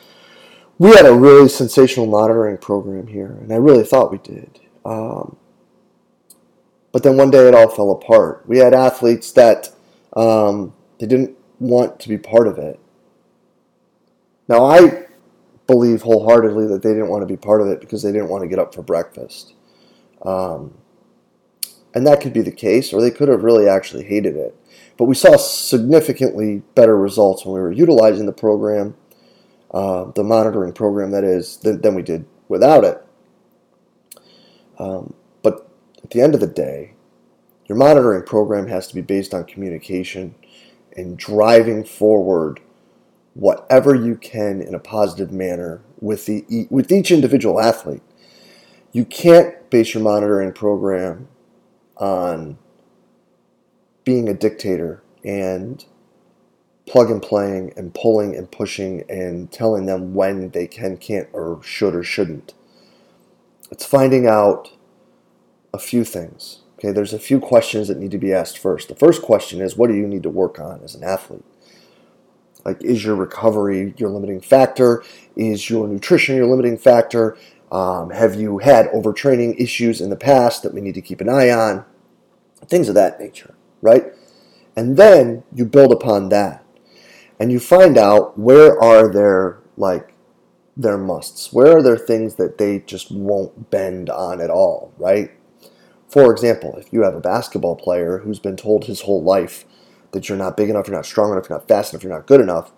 we 0.78 0.90
had 0.90 1.06
a 1.06 1.14
really 1.14 1.50
sensational 1.50 2.06
monitoring 2.06 2.58
program 2.58 3.08
here, 3.08 3.38
and 3.42 3.52
I 3.52 3.58
really 3.58 3.84
thought 3.84 4.12
we 4.12 4.20
did. 4.20 4.60
Um, 4.86 5.38
But 6.92 7.04
then 7.04 7.18
one 7.18 7.30
day 7.30 7.48
it 7.48 7.54
all 7.54 7.70
fell 7.70 7.92
apart. 7.92 8.44
We 8.48 8.58
had 8.60 8.74
athletes 8.74 9.32
that 9.34 9.70
um, 10.14 10.74
they 11.00 11.06
didn't 11.06 11.38
want 11.60 12.00
to 12.00 12.10
be 12.10 12.18
part 12.18 12.48
of 12.48 12.58
it. 12.58 12.80
Now 14.48 14.66
I 14.66 15.06
believe 15.68 16.02
wholeheartedly 16.02 16.66
that 16.68 16.82
they 16.82 16.94
didn't 16.94 17.10
want 17.10 17.22
to 17.22 17.28
be 17.28 17.38
part 17.38 17.62
of 17.62 17.68
it 17.68 17.82
because 17.82 18.02
they 18.02 18.12
didn't 18.12 18.30
want 18.30 18.44
to 18.44 18.48
get 18.48 18.58
up 18.58 18.74
for 18.74 18.82
breakfast. 18.82 19.54
Um, 20.24 20.76
and 21.94 22.08
that 22.08 22.22
could 22.22 22.34
be 22.34 22.42
the 22.42 22.52
case, 22.52 22.94
or 22.94 23.02
they 23.02 23.12
could 23.12 23.28
have 23.28 23.44
really 23.44 23.68
actually 23.68 24.06
hated 24.06 24.36
it. 24.36 24.56
But 24.98 25.06
we 25.06 25.16
saw 25.16 25.36
significantly 25.38 26.64
better 26.74 26.98
results 26.98 27.46
when 27.46 27.56
we 27.56 27.62
were 27.62 27.72
utilizing 27.72 28.26
the 28.26 28.32
program, 28.32 28.96
uh, 29.78 30.12
the 30.16 30.24
monitoring 30.24 30.74
program 30.74 31.12
that 31.12 31.24
is, 31.24 31.58
than, 31.58 31.80
than 31.82 31.94
we 31.94 32.02
did 32.02 32.26
without 32.48 32.84
it. 32.84 33.06
Um, 34.80 35.14
but 35.44 35.70
at 36.04 36.10
the 36.10 36.20
end 36.20 36.34
of 36.34 36.42
the 36.42 36.48
day, 36.48 36.96
your 37.68 37.78
monitoring 37.78 38.24
program 38.24 38.66
has 38.70 38.88
to 38.88 38.96
be 38.96 39.02
based 39.02 39.36
on 39.36 39.44
communication 39.44 40.34
and 40.96 41.16
driving 41.16 41.84
forward 41.84 42.60
whatever 43.36 43.94
you 43.94 44.16
can 44.16 44.62
in 44.64 44.74
a 44.74 44.80
positive 44.80 45.32
manner 45.32 45.82
with 46.02 46.26
the 46.26 46.68
with 46.72 46.92
each 46.92 47.12
individual 47.12 47.62
athlete. 47.62 48.02
You 48.94 49.06
can't 49.06 49.70
base 49.70 49.94
your 49.94 50.02
monitoring 50.02 50.54
program 50.54 51.28
on 51.98 52.58
being 54.04 54.28
a 54.28 54.34
dictator 54.34 55.04
and 55.24 55.86
plug 56.88 57.12
and 57.12 57.22
playing 57.22 57.74
and 57.76 57.94
pulling 57.94 58.36
and 58.36 58.50
pushing 58.50 59.04
and 59.10 59.52
telling 59.52 59.86
them 59.86 60.14
when 60.14 60.50
they 60.52 60.66
can, 60.66 60.98
can't, 60.98 61.28
or 61.34 61.60
should 61.62 61.94
or 61.94 62.04
shouldn't. 62.04 62.54
It's 63.70 63.86
finding 63.86 64.26
out 64.26 64.72
a 65.74 65.78
few 65.78 66.04
things. 66.06 66.62
Okay, 66.80 66.92
there's 66.92 67.14
a 67.14 67.20
few 67.20 67.40
questions 67.40 67.88
that 67.88 67.98
need 67.98 68.12
to 68.12 68.18
be 68.18 68.32
asked 68.32 68.58
first. 68.58 68.88
The 68.88 68.96
first 68.96 69.22
question 69.22 69.62
is 69.62 69.76
what 69.76 69.90
do 69.90 69.96
you 69.96 70.08
need 70.08 70.24
to 70.24 70.30
work 70.30 70.60
on 70.60 70.82
as 70.84 70.96
an 70.96 71.04
athlete? 71.04 71.44
Like, 72.64 72.82
is 72.84 73.04
your 73.04 73.16
recovery 73.16 73.94
your 73.98 74.10
limiting 74.10 74.42
factor? 74.42 75.04
Is 75.36 75.70
your 75.70 75.88
nutrition 75.88 76.36
your 76.36 76.48
limiting 76.48 76.78
factor? 76.78 77.38
Um, 77.72 78.12
have 78.12 78.36
you 78.36 78.60
had 78.60 78.88
overtraining 78.92 79.60
issues 79.60 80.00
in 80.00 80.10
the 80.10 80.16
past 80.16 80.64
that 80.64 80.74
we 80.74 80.82
need 80.82 80.96
to 80.96 81.02
keep 81.02 81.20
an 81.20 81.30
eye 81.30 81.50
on? 81.50 81.84
Things 82.68 82.88
of 82.88 82.96
that 82.96 83.20
nature, 83.20 83.56
right? 83.82 84.06
And 84.76 84.96
then 84.96 85.44
you 85.54 85.66
build 85.66 85.92
upon 85.92 86.30
that 86.30 86.64
and 87.40 87.52
you 87.52 87.60
find 87.60 87.98
out 87.98 88.38
where 88.38 88.82
are 88.82 89.12
their 89.12 89.60
like 89.78 90.14
their 90.76 90.98
musts 90.98 91.52
where 91.52 91.78
are 91.78 91.82
there 91.82 91.98
things 91.98 92.36
that 92.36 92.58
they 92.58 92.80
just 92.80 93.12
won't 93.12 93.72
bend 93.72 94.10
on 94.10 94.40
at 94.42 94.50
all 94.50 94.94
right 94.98 95.32
for 96.08 96.32
example 96.32 96.76
if 96.78 96.92
you 96.94 97.04
have 97.04 97.16
a 97.16 97.20
basketball 97.20 97.76
player 97.76 98.20
who's 98.20 98.40
been 98.40 98.58
told 98.58 98.86
his 98.86 99.02
whole 99.02 99.24
life 99.24 99.66
that 100.12 100.30
you're 100.30 100.38
not 100.38 100.58
big 100.58 100.70
enough, 100.70 100.88
you're 100.88 100.96
not 100.96 101.06
strong 101.06 101.32
enough, 101.32 101.50
you're 101.50 101.58
not 101.58 101.68
fast 101.68 101.94
enough, 101.94 102.04
you're 102.04 102.14
not 102.14 102.28
good 102.28 102.42
enough, 102.42 102.72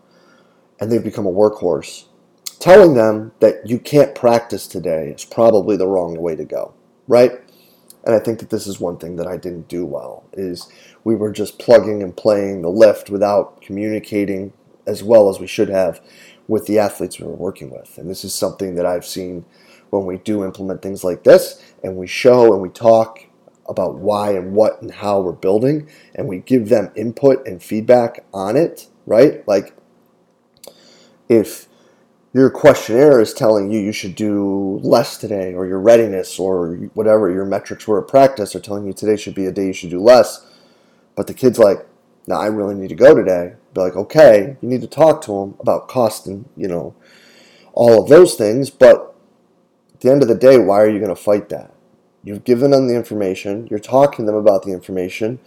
and 0.80 0.92
they've 0.92 1.04
become 1.04 1.26
a 1.26 1.32
workhorse. 1.32 2.06
Telling 2.60 2.94
them 2.94 3.32
that 3.40 3.68
you 3.70 3.80
can't 3.80 4.16
practice 4.16 4.68
today 4.68 5.10
is 5.16 5.24
probably 5.24 5.78
the 5.78 5.88
wrong 5.88 6.20
way 6.20 6.36
to 6.36 6.44
go, 6.44 6.74
right? 7.08 7.40
And 8.04 8.16
I 8.16 8.20
think 8.20 8.40
that 8.40 8.50
this 8.50 8.68
is 8.68 8.80
one 8.80 8.98
thing 8.98 9.18
that 9.18 9.28
I 9.28 9.38
didn't 9.38 9.68
do 9.68 9.86
well 9.86 10.24
is 10.34 10.70
we 11.04 11.16
were 11.16 11.32
just 11.32 11.60
plugging 11.60 12.02
and 12.02 12.16
playing 12.16 12.62
the 12.62 12.70
lift 12.70 13.10
without 13.10 13.62
communicating 13.62 14.54
as 14.88 15.04
well 15.04 15.30
as 15.30 15.40
we 15.40 15.48
should 15.48 15.70
have 15.70 16.02
with 16.48 16.66
the 16.66 16.80
athletes 16.80 17.20
we 17.20 17.28
were 17.28 17.34
working 17.34 17.70
with. 17.70 17.98
And 17.98 18.10
this 18.10 18.24
is 18.24 18.34
something 18.34 18.76
that 18.76 18.86
I've 18.86 19.06
seen 19.06 19.46
when 19.90 20.06
we 20.06 20.18
do 20.18 20.44
implement 20.44 20.82
things 20.82 21.04
like 21.04 21.24
this 21.24 21.62
and 21.84 21.98
we 21.98 22.08
show 22.08 22.54
and 22.54 22.62
we 22.62 22.70
talk 22.70 23.26
about 23.68 23.96
why 23.96 24.32
and 24.32 24.54
what 24.54 24.82
and 24.82 24.92
how 24.92 25.20
we're 25.22 25.32
building 25.32 25.88
and 26.16 26.28
we 26.28 26.40
give 26.40 26.70
them 26.70 26.92
input 26.96 27.46
and 27.48 27.62
feedback 27.62 28.26
on 28.34 28.58
it, 28.58 28.88
right? 29.06 29.48
Like 29.48 29.76
if 31.30 31.69
your 32.32 32.50
questionnaire 32.50 33.20
is 33.20 33.34
telling 33.34 33.72
you 33.72 33.80
you 33.80 33.92
should 33.92 34.16
do 34.16 34.80
less 34.84 35.18
today 35.18 35.54
or 35.54 35.66
your 35.66 35.80
readiness 35.80 36.38
or 36.38 36.76
whatever 36.94 37.32
your 37.32 37.46
metrics 37.46 37.88
were 37.88 38.02
at 38.02 38.08
practice 38.08 38.56
are 38.56 38.60
telling 38.60 38.86
you 38.86 38.94
today 38.94 39.16
should 39.16 39.34
be 39.34 39.46
a 39.46 39.52
day 39.52 39.68
you 39.68 39.74
should 39.74 39.90
do 39.90 40.02
less. 40.02 40.46
But 41.16 41.28
the 41.28 41.34
kid's 41.34 41.60
like 41.60 41.86
no, 42.28 42.36
i 42.36 42.46
really 42.46 42.76
need 42.76 42.90
to 42.90 42.96
go 42.96 43.16
today. 43.16 43.56
Be 43.74 43.82
like 43.82 43.96
okay 43.96 44.58
you 44.62 44.70
need 44.70 44.82
to 44.82 44.88
talk 44.88 45.22
to 45.22 45.32
them 45.32 45.56
about 45.60 45.88
cost 45.88 46.28
and 46.28 46.48
you 46.56 46.68
know 46.68 46.96
all 47.74 48.04
of 48.04 48.10
those 48.10 48.36
things 48.36 48.70
but 48.70 49.16
at 49.94 50.02
the 50.02 50.12
end 50.12 50.22
of 50.22 50.28
the 50.28 50.36
day 50.36 50.58
why 50.58 50.82
are 50.82 50.90
you 50.90 51.00
going 51.00 51.10
to 51.10 51.16
fight 51.16 51.50
that? 51.50 51.74
You've 52.24 52.44
given 52.44 52.72
them 52.72 52.88
the 52.88 52.96
information, 52.96 53.68
you're 53.72 53.80
talking 53.80 54.26
to 54.26 54.32
them 54.32 54.40
about 54.40 54.64
the 54.64 54.72
information, 54.72 55.40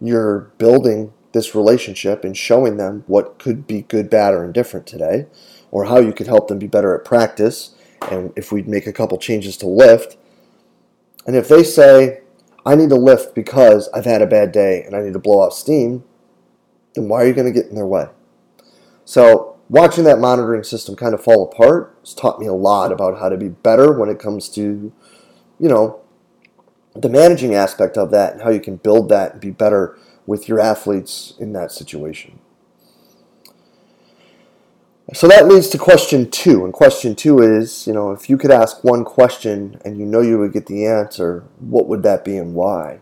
you're 0.00 0.52
building 0.56 1.12
this 1.32 1.54
relationship 1.54 2.24
and 2.24 2.36
showing 2.36 2.76
them 2.76 3.04
what 3.06 3.38
could 3.38 3.66
be 3.66 3.82
good, 3.82 4.08
bad, 4.08 4.34
or 4.34 4.44
indifferent 4.44 4.86
today, 4.86 5.26
or 5.72 5.86
how 5.86 5.98
you 5.98 6.12
could 6.12 6.28
help 6.28 6.46
them 6.46 6.60
be 6.60 6.68
better 6.68 6.94
at 6.94 7.04
practice, 7.04 7.74
and 8.10 8.32
if 8.36 8.52
we 8.52 8.62
make 8.62 8.86
a 8.86 8.92
couple 8.92 9.18
changes 9.18 9.56
to 9.56 9.66
lift. 9.66 10.16
And 11.26 11.34
if 11.34 11.48
they 11.48 11.64
say, 11.64 12.20
I 12.64 12.76
need 12.76 12.90
to 12.90 12.96
lift 12.96 13.34
because 13.34 13.88
I've 13.88 14.04
had 14.04 14.22
a 14.22 14.26
bad 14.26 14.52
day 14.52 14.84
and 14.84 14.94
I 14.94 15.02
need 15.02 15.14
to 15.14 15.18
blow 15.18 15.40
off 15.40 15.54
steam, 15.54 16.04
then 16.94 17.08
why 17.08 17.22
are 17.22 17.26
you 17.26 17.32
going 17.32 17.52
to 17.52 17.58
get 17.58 17.68
in 17.68 17.74
their 17.74 17.86
way? 17.86 18.06
So, 19.04 19.58
watching 19.68 20.04
that 20.04 20.20
monitoring 20.20 20.62
system 20.62 20.94
kind 20.94 21.14
of 21.14 21.24
fall 21.24 21.42
apart 21.44 21.96
has 22.00 22.14
taught 22.14 22.38
me 22.38 22.46
a 22.46 22.52
lot 22.52 22.92
about 22.92 23.18
how 23.18 23.28
to 23.28 23.36
be 23.36 23.48
better 23.48 23.92
when 23.92 24.08
it 24.08 24.18
comes 24.18 24.48
to, 24.50 24.92
you 25.58 25.68
know, 25.68 26.00
the 26.94 27.08
managing 27.08 27.54
aspect 27.54 27.96
of 27.96 28.10
that 28.10 28.34
and 28.34 28.42
how 28.42 28.50
you 28.50 28.60
can 28.60 28.76
build 28.76 29.08
that 29.08 29.32
and 29.32 29.40
be 29.40 29.50
better 29.50 29.98
with 30.26 30.48
your 30.48 30.60
athletes 30.60 31.34
in 31.38 31.52
that 31.54 31.72
situation. 31.72 32.38
So 35.14 35.28
that 35.28 35.46
leads 35.46 35.68
to 35.68 35.78
question 35.78 36.30
two. 36.30 36.64
And 36.64 36.72
question 36.72 37.14
two 37.14 37.40
is, 37.40 37.86
you 37.86 37.92
know, 37.92 38.12
if 38.12 38.30
you 38.30 38.38
could 38.38 38.50
ask 38.50 38.82
one 38.82 39.04
question 39.04 39.78
and 39.84 39.98
you 39.98 40.06
know 40.06 40.22
you 40.22 40.38
would 40.38 40.54
get 40.54 40.66
the 40.66 40.86
answer, 40.86 41.44
what 41.60 41.86
would 41.86 42.02
that 42.02 42.24
be 42.24 42.38
and 42.38 42.54
why? 42.54 43.00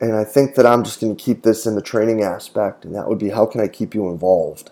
And 0.00 0.16
I 0.16 0.24
think 0.24 0.56
that 0.56 0.66
I'm 0.66 0.82
just 0.82 1.00
going 1.00 1.16
to 1.16 1.22
keep 1.22 1.42
this 1.42 1.66
in 1.66 1.76
the 1.76 1.82
training 1.82 2.22
aspect, 2.22 2.84
and 2.84 2.94
that 2.94 3.08
would 3.08 3.18
be 3.18 3.30
how 3.30 3.46
can 3.46 3.60
I 3.60 3.68
keep 3.68 3.94
you 3.94 4.08
involved? 4.08 4.70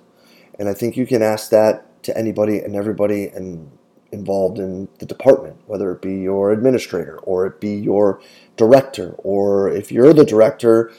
And 0.59 0.69
I 0.69 0.75
think 0.75 0.97
you 0.97 1.07
can 1.07 1.23
ask 1.23 1.51
that 1.51 2.03
to 2.05 2.17
anybody 2.17 2.59
and 2.59 2.75
everybody, 2.75 3.29
and 3.29 3.71
involved 4.13 4.59
in 4.59 4.89
the 4.99 5.07
department, 5.07 5.57
whether 5.67 5.91
it 5.93 6.01
be 6.01 6.17
your 6.21 6.53
administrator 6.53 7.19
or 7.19 7.47
it 7.47 7.61
be 7.61 7.75
your 7.75 8.21
director, 8.57 9.15
or 9.19 9.69
if 9.69 9.91
you're 9.91 10.13
the 10.13 10.25
director, 10.25 10.93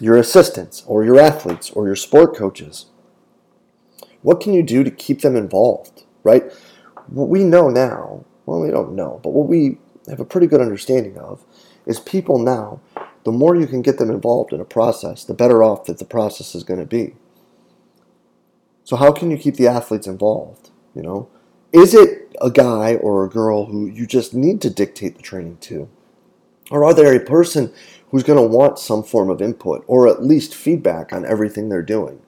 your 0.00 0.16
assistants 0.16 0.82
or 0.86 1.04
your 1.04 1.18
athletes 1.18 1.70
or 1.70 1.86
your 1.86 1.96
sport 1.96 2.34
coaches. 2.34 2.86
What 4.22 4.40
can 4.40 4.52
you 4.52 4.62
do 4.62 4.84
to 4.84 4.90
keep 4.90 5.22
them 5.22 5.36
involved, 5.36 6.04
right? 6.22 6.52
What 7.06 7.28
we 7.28 7.44
know 7.44 7.68
now, 7.68 8.24
well, 8.46 8.60
we 8.60 8.70
don't 8.70 8.94
know, 8.94 9.20
but 9.22 9.30
what 9.30 9.48
we 9.48 9.78
have 10.08 10.20
a 10.20 10.24
pretty 10.24 10.46
good 10.46 10.60
understanding 10.60 11.18
of 11.18 11.44
is 11.86 12.00
people 12.00 12.38
now, 12.38 12.80
the 13.24 13.32
more 13.32 13.56
you 13.56 13.66
can 13.66 13.82
get 13.82 13.98
them 13.98 14.10
involved 14.10 14.52
in 14.52 14.60
a 14.60 14.64
process, 14.64 15.24
the 15.24 15.34
better 15.34 15.62
off 15.62 15.84
that 15.86 15.98
the 15.98 16.04
process 16.04 16.54
is 16.54 16.64
going 16.64 16.80
to 16.80 16.86
be. 16.86 17.14
So, 18.84 18.96
how 18.96 19.12
can 19.12 19.30
you 19.30 19.36
keep 19.36 19.56
the 19.56 19.68
athletes 19.68 20.06
involved? 20.06 20.70
You 20.94 21.02
know, 21.02 21.28
is 21.72 21.94
it 21.94 22.32
a 22.40 22.50
guy 22.50 22.96
or 22.96 23.24
a 23.24 23.28
girl 23.28 23.66
who 23.66 23.86
you 23.86 24.06
just 24.06 24.34
need 24.34 24.60
to 24.62 24.70
dictate 24.70 25.16
the 25.16 25.22
training 25.22 25.58
to? 25.62 25.88
Or 26.70 26.84
are 26.84 26.94
they 26.94 27.16
a 27.16 27.20
person 27.20 27.72
who's 28.10 28.22
going 28.22 28.38
to 28.38 28.56
want 28.56 28.78
some 28.78 29.02
form 29.02 29.30
of 29.30 29.42
input 29.42 29.84
or 29.86 30.08
at 30.08 30.22
least 30.22 30.54
feedback 30.54 31.12
on 31.12 31.24
everything 31.24 31.68
they're 31.68 31.82
doing? 31.82 32.20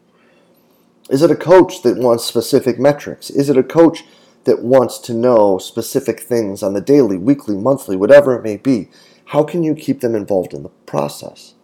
Is 1.13 1.23
it 1.23 1.31
a 1.31 1.37
coach 1.37 1.83
that 1.83 1.99
wants 1.99 2.25
specific 2.25 2.79
metrics? 2.81 3.31
Is 3.31 3.51
it 3.51 3.57
a 3.57 3.63
coach 3.63 4.05
that 4.45 4.63
wants 4.63 4.99
to 5.01 5.15
know 5.15 5.59
specific 5.59 6.21
things 6.21 6.63
on 6.63 6.75
the 6.75 6.81
daily, 6.81 7.17
weekly, 7.17 7.57
monthly, 7.57 7.97
whatever 7.97 8.35
it 8.35 8.43
may 8.43 8.57
be? 8.57 8.89
How 9.27 9.45
can 9.45 9.63
you 9.63 9.75
keep 9.75 10.01
them 10.01 10.15
involved 10.15 10.53
in 10.53 10.65
the 10.65 10.71
process? 10.87 11.55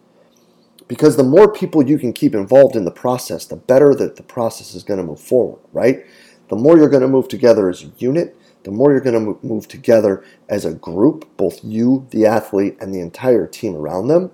Because 0.87 1.17
the 1.17 1.23
more 1.23 1.51
people 1.51 1.85
you 1.85 1.99
can 1.99 2.13
keep 2.13 2.33
involved 2.33 2.75
in 2.75 2.85
the 2.85 2.91
process, 2.91 3.45
the 3.45 3.55
better 3.57 3.93
that 3.95 4.15
the 4.15 4.23
process 4.23 4.73
is 4.73 4.83
going 4.83 4.99
to 4.99 5.05
move 5.05 5.19
forward, 5.19 5.59
right? 5.73 6.05
the 6.49 6.55
more 6.55 6.77
you're 6.77 6.89
going 6.89 7.01
to 7.01 7.07
move 7.07 7.27
together 7.27 7.69
as 7.69 7.83
a 7.83 7.91
unit, 7.97 8.35
the 8.63 8.71
more 8.71 8.91
you're 8.91 8.99
going 8.99 9.35
to 9.35 9.47
move 9.47 9.67
together 9.67 10.23
as 10.49 10.65
a 10.65 10.73
group, 10.73 11.29
both 11.37 11.63
you, 11.63 12.07
the 12.09 12.25
athlete, 12.25 12.75
and 12.81 12.93
the 12.93 12.99
entire 12.99 13.47
team 13.47 13.75
around 13.75 14.07
them. 14.07 14.31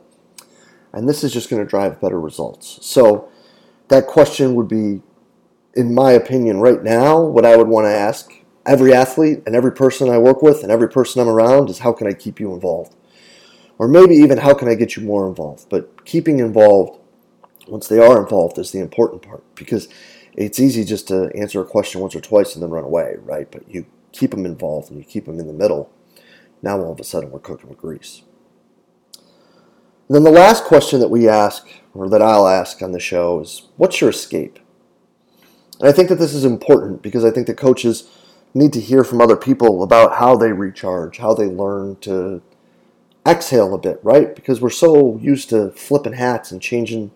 And 0.91 1.07
this 1.07 1.23
is 1.23 1.33
just 1.33 1.49
going 1.49 1.61
to 1.61 1.69
drive 1.69 2.01
better 2.01 2.19
results. 2.19 2.79
So, 2.81 3.29
that 3.87 4.07
question 4.07 4.55
would 4.55 4.67
be, 4.67 5.01
in 5.73 5.93
my 5.93 6.11
opinion, 6.11 6.59
right 6.59 6.83
now, 6.83 7.21
what 7.21 7.45
I 7.45 7.55
would 7.55 7.67
want 7.67 7.85
to 7.85 7.91
ask 7.91 8.31
every 8.65 8.93
athlete 8.93 9.43
and 9.45 9.55
every 9.55 9.71
person 9.71 10.09
I 10.09 10.17
work 10.17 10.41
with 10.41 10.63
and 10.63 10.71
every 10.71 10.89
person 10.89 11.21
I'm 11.21 11.27
around 11.27 11.69
is 11.69 11.79
how 11.79 11.93
can 11.93 12.07
I 12.07 12.13
keep 12.13 12.39
you 12.39 12.53
involved? 12.53 12.95
Or 13.77 13.87
maybe 13.87 14.15
even 14.15 14.39
how 14.39 14.53
can 14.53 14.67
I 14.67 14.75
get 14.75 14.95
you 14.95 15.03
more 15.03 15.27
involved? 15.27 15.67
But 15.69 16.05
keeping 16.05 16.39
involved 16.39 16.99
once 17.67 17.87
they 17.87 17.99
are 17.99 18.21
involved 18.21 18.57
is 18.57 18.71
the 18.71 18.79
important 18.79 19.21
part 19.21 19.43
because 19.55 19.87
it's 20.33 20.59
easy 20.59 20.83
just 20.83 21.07
to 21.09 21.31
answer 21.35 21.61
a 21.61 21.65
question 21.65 22.01
once 22.01 22.15
or 22.15 22.21
twice 22.21 22.55
and 22.55 22.63
then 22.63 22.69
run 22.69 22.83
away, 22.83 23.15
right? 23.19 23.49
But 23.51 23.69
you 23.69 23.85
keep 24.11 24.31
them 24.31 24.45
involved 24.45 24.89
and 24.89 24.99
you 24.99 25.05
keep 25.05 25.25
them 25.25 25.39
in 25.39 25.47
the 25.47 25.53
middle. 25.53 25.91
Now 26.61 26.79
all 26.79 26.93
of 26.93 26.99
a 26.99 27.03
sudden 27.03 27.31
we're 27.31 27.39
cooking 27.39 27.69
with 27.69 27.77
grease. 27.77 28.23
Then 30.09 30.23
the 30.23 30.31
last 30.31 30.65
question 30.65 30.99
that 30.99 31.09
we 31.09 31.27
ask, 31.27 31.67
or 31.93 32.09
that 32.09 32.21
I'll 32.21 32.47
ask 32.47 32.81
on 32.81 32.91
the 32.91 32.99
show, 32.99 33.39
is 33.41 33.63
what's 33.77 34.01
your 34.01 34.09
escape? 34.11 34.59
And 35.79 35.89
I 35.89 35.91
think 35.91 36.09
that 36.09 36.19
this 36.19 36.33
is 36.33 36.45
important 36.45 37.01
because 37.01 37.25
I 37.25 37.31
think 37.31 37.47
that 37.47 37.57
coaches 37.57 38.09
need 38.53 38.71
to 38.73 38.79
hear 38.79 39.03
from 39.03 39.19
other 39.19 39.35
people 39.35 39.83
about 39.83 40.15
how 40.15 40.35
they 40.35 40.51
recharge, 40.51 41.17
how 41.17 41.33
they 41.33 41.47
learn 41.47 41.97
to 41.97 42.41
exhale 43.27 43.73
a 43.73 43.77
bit, 43.77 43.99
right? 44.03 44.35
Because 44.35 44.61
we're 44.61 44.69
so 44.69 45.17
used 45.17 45.49
to 45.49 45.71
flipping 45.71 46.13
hats 46.13 46.51
and 46.51 46.61
changing 46.61 47.11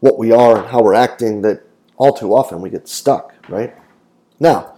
what 0.00 0.18
we 0.18 0.32
are 0.32 0.58
and 0.58 0.68
how 0.68 0.82
we're 0.82 0.94
acting 0.94 1.42
that 1.42 1.62
all 1.96 2.12
too 2.12 2.34
often 2.34 2.60
we 2.60 2.68
get 2.68 2.88
stuck, 2.88 3.34
right? 3.48 3.74
Now, 4.40 4.74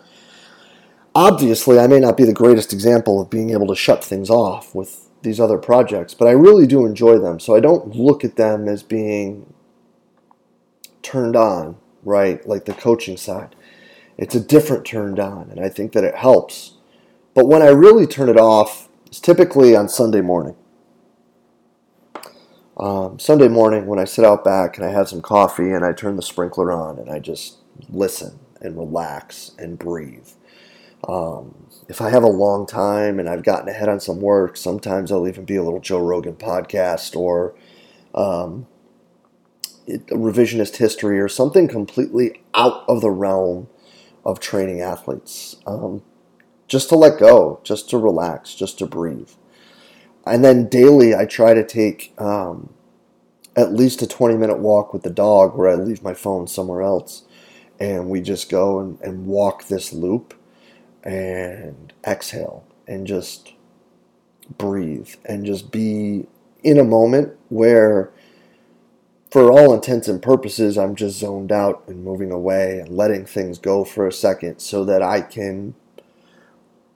obviously, 1.15 1.79
I 1.79 1.87
may 1.87 1.99
not 1.99 2.17
be 2.17 2.25
the 2.25 2.33
greatest 2.33 2.73
example 2.73 3.21
of 3.21 3.31
being 3.31 3.51
able 3.51 3.67
to 3.69 3.75
shut 3.75 4.05
things 4.05 4.31
off 4.31 4.75
with 4.75 5.06
these 5.26 5.40
other 5.40 5.59
projects, 5.59 6.14
but 6.14 6.28
I 6.28 6.30
really 6.30 6.66
do 6.66 6.87
enjoy 6.87 7.18
them. 7.18 7.38
So 7.40 7.54
I 7.54 7.61
don't 7.61 7.95
look 7.95 8.25
at 8.25 8.37
them 8.37 8.68
as 8.68 8.83
being 8.83 9.52
turned 11.02 11.37
on, 11.37 11.76
right? 12.04 12.47
Like 12.47 12.64
the 12.64 12.73
coaching 12.73 13.16
side. 13.16 13.54
It's 14.16 14.35
a 14.35 14.40
different 14.40 14.87
turned 14.87 15.21
on, 15.21 15.50
and 15.50 15.61
I 15.61 15.68
think 15.68 15.92
that 15.92 16.04
it 16.04 16.14
helps. 16.14 16.75
But 17.35 17.49
when 17.49 17.61
I 17.61 17.68
really 17.68 18.06
turn 18.06 18.30
it 18.30 18.38
off, 18.38 18.88
it's 19.04 19.21
typically 19.21 19.76
on 19.76 19.88
Sunday 19.88 20.23
morning. 20.23 20.56
Um, 22.78 23.18
Sunday 23.18 23.49
morning, 23.49 23.87
when 23.87 23.99
I 23.99 24.04
sit 24.04 24.25
out 24.25 24.45
back 24.45 24.76
and 24.76 24.87
I 24.87 24.90
have 24.90 25.09
some 25.09 25.23
coffee 25.23 25.71
and 25.71 25.85
I 25.85 25.92
turn 25.92 26.16
the 26.16 26.23
sprinkler 26.23 26.71
on 26.71 26.99
and 26.99 27.11
I 27.11 27.18
just 27.18 27.56
listen 27.88 28.38
and 28.61 28.76
relax 28.76 29.52
and 29.59 29.78
breathe. 29.78 30.28
Um, 31.09 31.65
if 31.88 32.00
I 32.00 32.11
have 32.11 32.23
a 32.23 32.28
long 32.28 32.66
time 32.66 33.19
and 33.19 33.28
I've 33.28 33.45
gotten 33.45 33.69
ahead 33.69 33.88
on 33.88 34.00
some 34.00 34.21
work, 34.21 34.57
sometimes 34.57 35.12
I'll 35.12 35.28
even 35.28 35.45
be 35.45 35.57
a 35.57 35.62
little 35.62 35.81
Joe 35.81 36.00
Rogan 36.00 36.35
podcast 36.35 37.14
or 37.14 37.55
um, 38.14 38.66
a 39.88 39.99
revisionist 40.14 40.76
history 40.76 41.21
or 41.21 41.28
something 41.28 41.69
completely 41.69 42.43
out 42.55 42.85
of 42.88 43.00
the 43.00 43.11
realm 43.11 43.69
of 44.25 44.40
training 44.40 44.81
athletes. 44.81 45.57
Um, 45.66 46.02
just 46.66 46.88
to 46.88 46.97
let 46.97 47.21
go, 47.21 47.61
just 47.62 47.88
to 47.90 47.99
relax, 47.99 48.55
just 48.55 48.78
to 48.81 48.87
breathe. 48.87 49.31
And 50.26 50.45
then 50.45 50.69
daily, 50.69 51.14
I 51.14 51.25
try 51.25 51.55
to 51.55 51.64
take 51.64 52.12
um, 52.19 52.75
at 53.55 53.73
least 53.73 54.02
a 54.02 54.09
20 54.09 54.37
minute 54.37 54.59
walk 54.59 54.93
with 54.93 55.05
the 55.05 55.11
dog 55.11 55.57
where 55.57 55.69
I 55.69 55.76
leave 55.76 56.02
my 56.02 56.14
phone 56.14 56.49
somewhere 56.49 56.83
else. 56.83 57.23
And 57.78 58.09
we 58.09 58.21
just 58.21 58.49
go 58.49 58.81
and, 58.81 59.00
and 59.02 59.26
walk 59.26 59.69
this 59.69 59.93
loop 59.93 60.35
and 61.07 61.93
exhale 62.05 62.65
and 62.89 63.07
just 63.07 63.53
breathe 64.59 65.15
and 65.25 65.47
just 65.47 65.71
be 65.71 66.27
in 66.63 66.79
a 66.79 66.85
moment 66.85 67.37
where, 67.49 68.11
for 69.31 69.53
all 69.53 69.73
intents 69.73 70.09
and 70.09 70.21
purposes, 70.21 70.77
I'm 70.77 70.97
just 70.97 71.19
zoned 71.19 71.53
out 71.53 71.85
and 71.87 72.05
moving 72.05 72.33
away 72.33 72.81
and 72.81 72.89
letting 72.97 73.25
things 73.25 73.59
go 73.59 73.85
for 73.85 74.07
a 74.07 74.13
second 74.13 74.59
so 74.59 74.85
that 74.85 75.01
I 75.01 75.21
can 75.21 75.75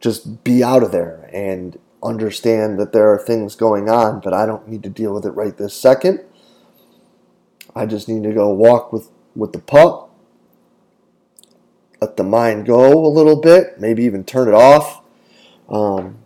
just 0.01 0.43
be 0.43 0.63
out 0.63 0.83
of 0.83 0.91
there 0.91 1.31
and 1.33 1.79
understand 2.03 2.81
that 2.81 2.93
there 2.93 3.13
are 3.13 3.19
things 3.19 3.55
going 3.55 3.89
on, 3.89 4.21
but 4.21 4.33
I 4.33 4.47
don't 4.47 4.67
need 4.67 4.83
to 4.83 4.91
deal 4.91 5.15
with 5.15 5.25
it 5.25 5.31
right 5.31 5.57
this 5.57 5.75
second. 5.75 6.21
I 7.77 7.87
just 7.87 8.09
need 8.09 8.25
to 8.25 8.33
go 8.33 8.49
walk 8.49 8.93
with, 8.93 9.11
with 9.37 9.53
the 9.53 9.61
pup, 9.61 10.10
let 12.01 12.17
the 12.17 12.25
mind 12.25 12.67
go 12.67 13.05
a 13.05 13.09
little 13.09 13.41
bit, 13.41 13.79
maybe 13.79 14.05
even 14.05 14.25
turn 14.25 14.49
it 14.49 14.55
off, 14.55 15.03
um, 15.69 16.19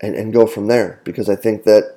and, 0.00 0.14
and 0.14 0.32
go 0.32 0.46
from 0.46 0.66
there. 0.66 1.00
Because 1.04 1.28
I 1.28 1.36
think 1.36 1.64
that 1.64 1.96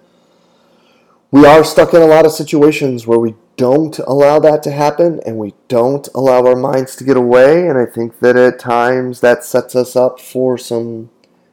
we 1.31 1.45
are 1.45 1.63
stuck 1.63 1.93
in 1.93 2.01
a 2.01 2.07
lot 2.07 2.25
of 2.25 2.31
situations 2.31 3.07
where 3.07 3.19
we 3.19 3.35
don't 3.55 3.97
allow 3.99 4.39
that 4.39 4.63
to 4.63 4.71
happen 4.71 5.19
and 5.25 5.37
we 5.37 5.53
don't 5.67 6.07
allow 6.13 6.45
our 6.45 6.55
minds 6.55 6.95
to 6.97 7.03
get 7.03 7.17
away. 7.17 7.67
And 7.67 7.77
I 7.77 7.85
think 7.85 8.19
that 8.19 8.35
at 8.35 8.59
times 8.59 9.21
that 9.21 9.43
sets 9.43 9.75
us 9.75 9.95
up 9.95 10.19
for 10.19 10.57
some 10.57 11.09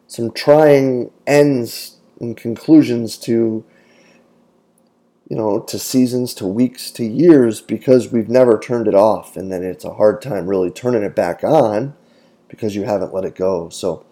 some 0.07 0.33
trying 0.33 1.13
ends 1.25 1.99
and 2.19 2.37
conclusions 2.37 3.17
to 3.17 3.65
you 5.31 5.37
know 5.37 5.61
to 5.61 5.79
seasons 5.79 6.35
to 6.35 6.47
weeks 6.47 6.91
to 6.91 7.05
years 7.05 7.63
because 7.63 8.13
we've 8.13 8.29
never 8.29 8.59
turned 8.59 8.87
it 8.87 8.95
off 8.95 9.37
and 9.37 9.51
then 9.51 9.63
it's 9.63 9.85
a 9.85 9.95
hard 9.95 10.21
time 10.21 10.47
really 10.47 10.71
turning 10.71 11.03
it 11.03 11.17
back 11.17 11.43
on 11.43 11.95
because 12.49 12.77
you 12.77 12.85
haven't 12.85 13.15
let 13.15 13.25
it 13.25 13.35
go 13.35 13.71
so 13.71 14.05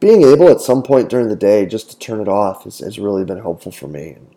being 0.00 0.22
able 0.24 0.48
at 0.48 0.60
some 0.60 0.82
point 0.82 1.08
during 1.08 1.28
the 1.28 1.36
day 1.36 1.64
just 1.64 1.90
to 1.90 1.98
turn 1.98 2.20
it 2.20 2.28
off 2.28 2.64
has, 2.64 2.80
has 2.80 2.98
really 2.98 3.24
been 3.24 3.40
helpful 3.40 3.72
for 3.72 3.86
me 3.88 4.10
and, 4.10 4.34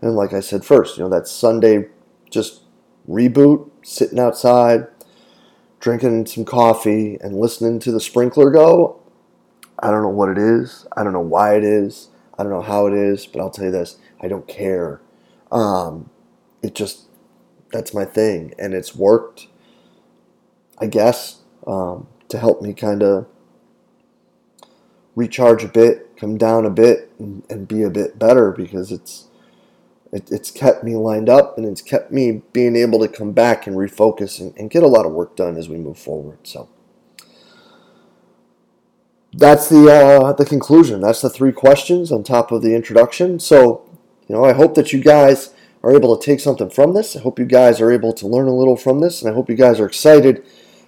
and 0.00 0.16
like 0.16 0.32
i 0.32 0.40
said 0.40 0.64
first 0.64 0.96
you 0.96 1.02
know 1.02 1.10
that 1.10 1.28
sunday 1.28 1.86
just 2.30 2.62
reboot 3.08 3.68
sitting 3.82 4.18
outside 4.18 4.86
drinking 5.80 6.24
some 6.24 6.44
coffee 6.44 7.18
and 7.20 7.36
listening 7.36 7.78
to 7.80 7.90
the 7.90 8.00
sprinkler 8.00 8.50
go 8.50 9.00
I 9.82 9.90
don't 9.90 10.02
know 10.02 10.10
what 10.10 10.28
it 10.28 10.38
is. 10.38 10.86
I 10.94 11.02
don't 11.02 11.14
know 11.14 11.20
why 11.20 11.56
it 11.56 11.64
is. 11.64 12.08
I 12.38 12.42
don't 12.42 12.52
know 12.52 12.60
how 12.60 12.86
it 12.86 12.92
is, 12.92 13.26
but 13.26 13.40
I'll 13.40 13.50
tell 13.50 13.64
you 13.64 13.70
this 13.70 13.96
I 14.20 14.28
don't 14.28 14.46
care. 14.46 15.00
Um, 15.50 16.10
it 16.62 16.74
just, 16.74 17.06
that's 17.72 17.94
my 17.94 18.04
thing. 18.04 18.54
And 18.58 18.74
it's 18.74 18.94
worked, 18.94 19.48
I 20.78 20.86
guess, 20.86 21.38
um, 21.66 22.08
to 22.28 22.38
help 22.38 22.62
me 22.62 22.72
kind 22.72 23.02
of 23.02 23.26
recharge 25.16 25.64
a 25.64 25.68
bit, 25.68 26.16
come 26.16 26.38
down 26.38 26.64
a 26.64 26.70
bit, 26.70 27.10
and, 27.18 27.42
and 27.50 27.66
be 27.66 27.82
a 27.82 27.90
bit 27.90 28.18
better 28.18 28.52
because 28.52 28.92
it's, 28.92 29.26
it, 30.12 30.30
it's 30.30 30.50
kept 30.50 30.82
me 30.82 30.96
lined 30.96 31.28
up 31.28 31.56
and 31.56 31.66
it's 31.66 31.82
kept 31.82 32.10
me 32.10 32.42
being 32.52 32.76
able 32.76 32.98
to 33.00 33.08
come 33.08 33.32
back 33.32 33.66
and 33.66 33.76
refocus 33.76 34.40
and, 34.40 34.56
and 34.56 34.70
get 34.70 34.82
a 34.82 34.88
lot 34.88 35.06
of 35.06 35.12
work 35.12 35.36
done 35.36 35.56
as 35.56 35.68
we 35.68 35.76
move 35.76 35.98
forward. 35.98 36.38
So, 36.44 36.68
that's 39.32 39.68
the 39.68 39.88
uh, 39.88 40.32
the 40.32 40.44
conclusion. 40.44 41.00
That's 41.00 41.20
the 41.20 41.30
three 41.30 41.52
questions 41.52 42.10
on 42.10 42.24
top 42.24 42.50
of 42.50 42.62
the 42.62 42.74
introduction. 42.74 43.38
So, 43.38 43.88
you 44.30 44.36
know, 44.36 44.44
I 44.44 44.52
hope 44.52 44.76
that 44.76 44.92
you 44.92 45.00
guys 45.00 45.52
are 45.82 45.92
able 45.92 46.16
to 46.16 46.24
take 46.24 46.38
something 46.38 46.70
from 46.70 46.94
this. 46.94 47.16
I 47.16 47.20
hope 47.20 47.40
you 47.40 47.44
guys 47.44 47.80
are 47.80 47.90
able 47.90 48.12
to 48.12 48.28
learn 48.28 48.46
a 48.46 48.54
little 48.54 48.76
from 48.76 49.00
this, 49.00 49.20
and 49.20 49.28
I 49.28 49.34
hope 49.34 49.50
you 49.50 49.56
guys 49.56 49.80
are 49.80 49.86
excited 49.86 50.44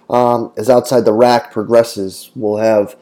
um, 0.09 0.53
as 0.55 0.69
Outside 0.69 1.03
the 1.03 1.11
Rack 1.11 1.51
progresses. 1.51 2.31
We'll 2.35 2.59
have 2.59 2.95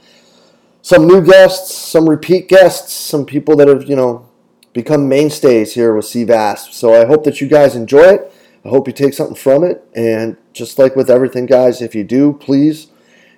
some 0.82 1.06
new 1.06 1.24
guests, 1.24 1.76
some 1.76 2.10
repeat 2.10 2.50
guests, 2.50 2.92
some 2.92 3.24
people 3.24 3.56
that 3.58 3.68
have 3.68 3.88
you 3.88 3.96
know 3.96 4.28
become 4.74 5.08
mainstays 5.08 5.76
here 5.76 5.94
with 5.94 6.06
CVASP. 6.06 6.74
So 6.74 7.00
I 7.00 7.06
hope 7.06 7.24
that 7.26 7.40
you 7.40 7.48
guys 7.48 7.76
enjoy 7.76 8.06
it. 8.06 8.34
I 8.66 8.70
hope 8.70 8.88
you 8.88 8.94
take 8.94 9.14
something 9.14 9.36
from 9.36 9.64
it, 9.64 9.88
and 9.94 10.38
just 10.54 10.80
like 10.80 10.96
with 10.96 11.12
everything, 11.12 11.46
guys, 11.46 11.84
if 11.84 11.94
you 11.94 12.04
do, 12.04 12.34
please 12.34 12.88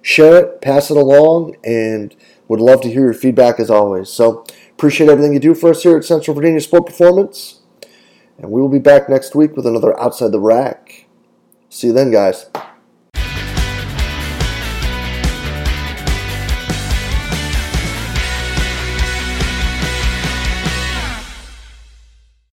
share 0.01 0.37
it, 0.37 0.61
pass 0.61 0.89
it 0.89 0.95
along, 0.95 1.57
and 1.65 2.15
would 2.47 2.61
love 2.61 2.79
to 2.83 2.89
hear 2.89 3.03
your 3.03 3.13
feedback 3.13 3.59
as 3.59 3.69
always. 3.69 4.07
So 4.07 4.45
appreciate 4.77 5.09
everything 5.09 5.33
you 5.33 5.39
do 5.39 5.55
for 5.55 5.71
us 5.71 5.83
here 5.83 5.97
at 5.97 6.05
Central 6.05 6.35
Virginia 6.35 6.59
Sport 6.59 6.85
Performance. 6.85 7.61
And 8.37 8.51
we 8.51 8.61
will 8.61 8.69
be 8.69 8.79
back 8.79 9.09
next 9.09 9.35
week 9.35 9.55
with 9.55 9.65
another 9.65 9.97
Outside 9.99 10.31
the 10.31 10.39
Rack. 10.39 11.05
See 11.69 11.87
you 11.87 11.93
then, 11.93 12.11
guys. 12.11 12.47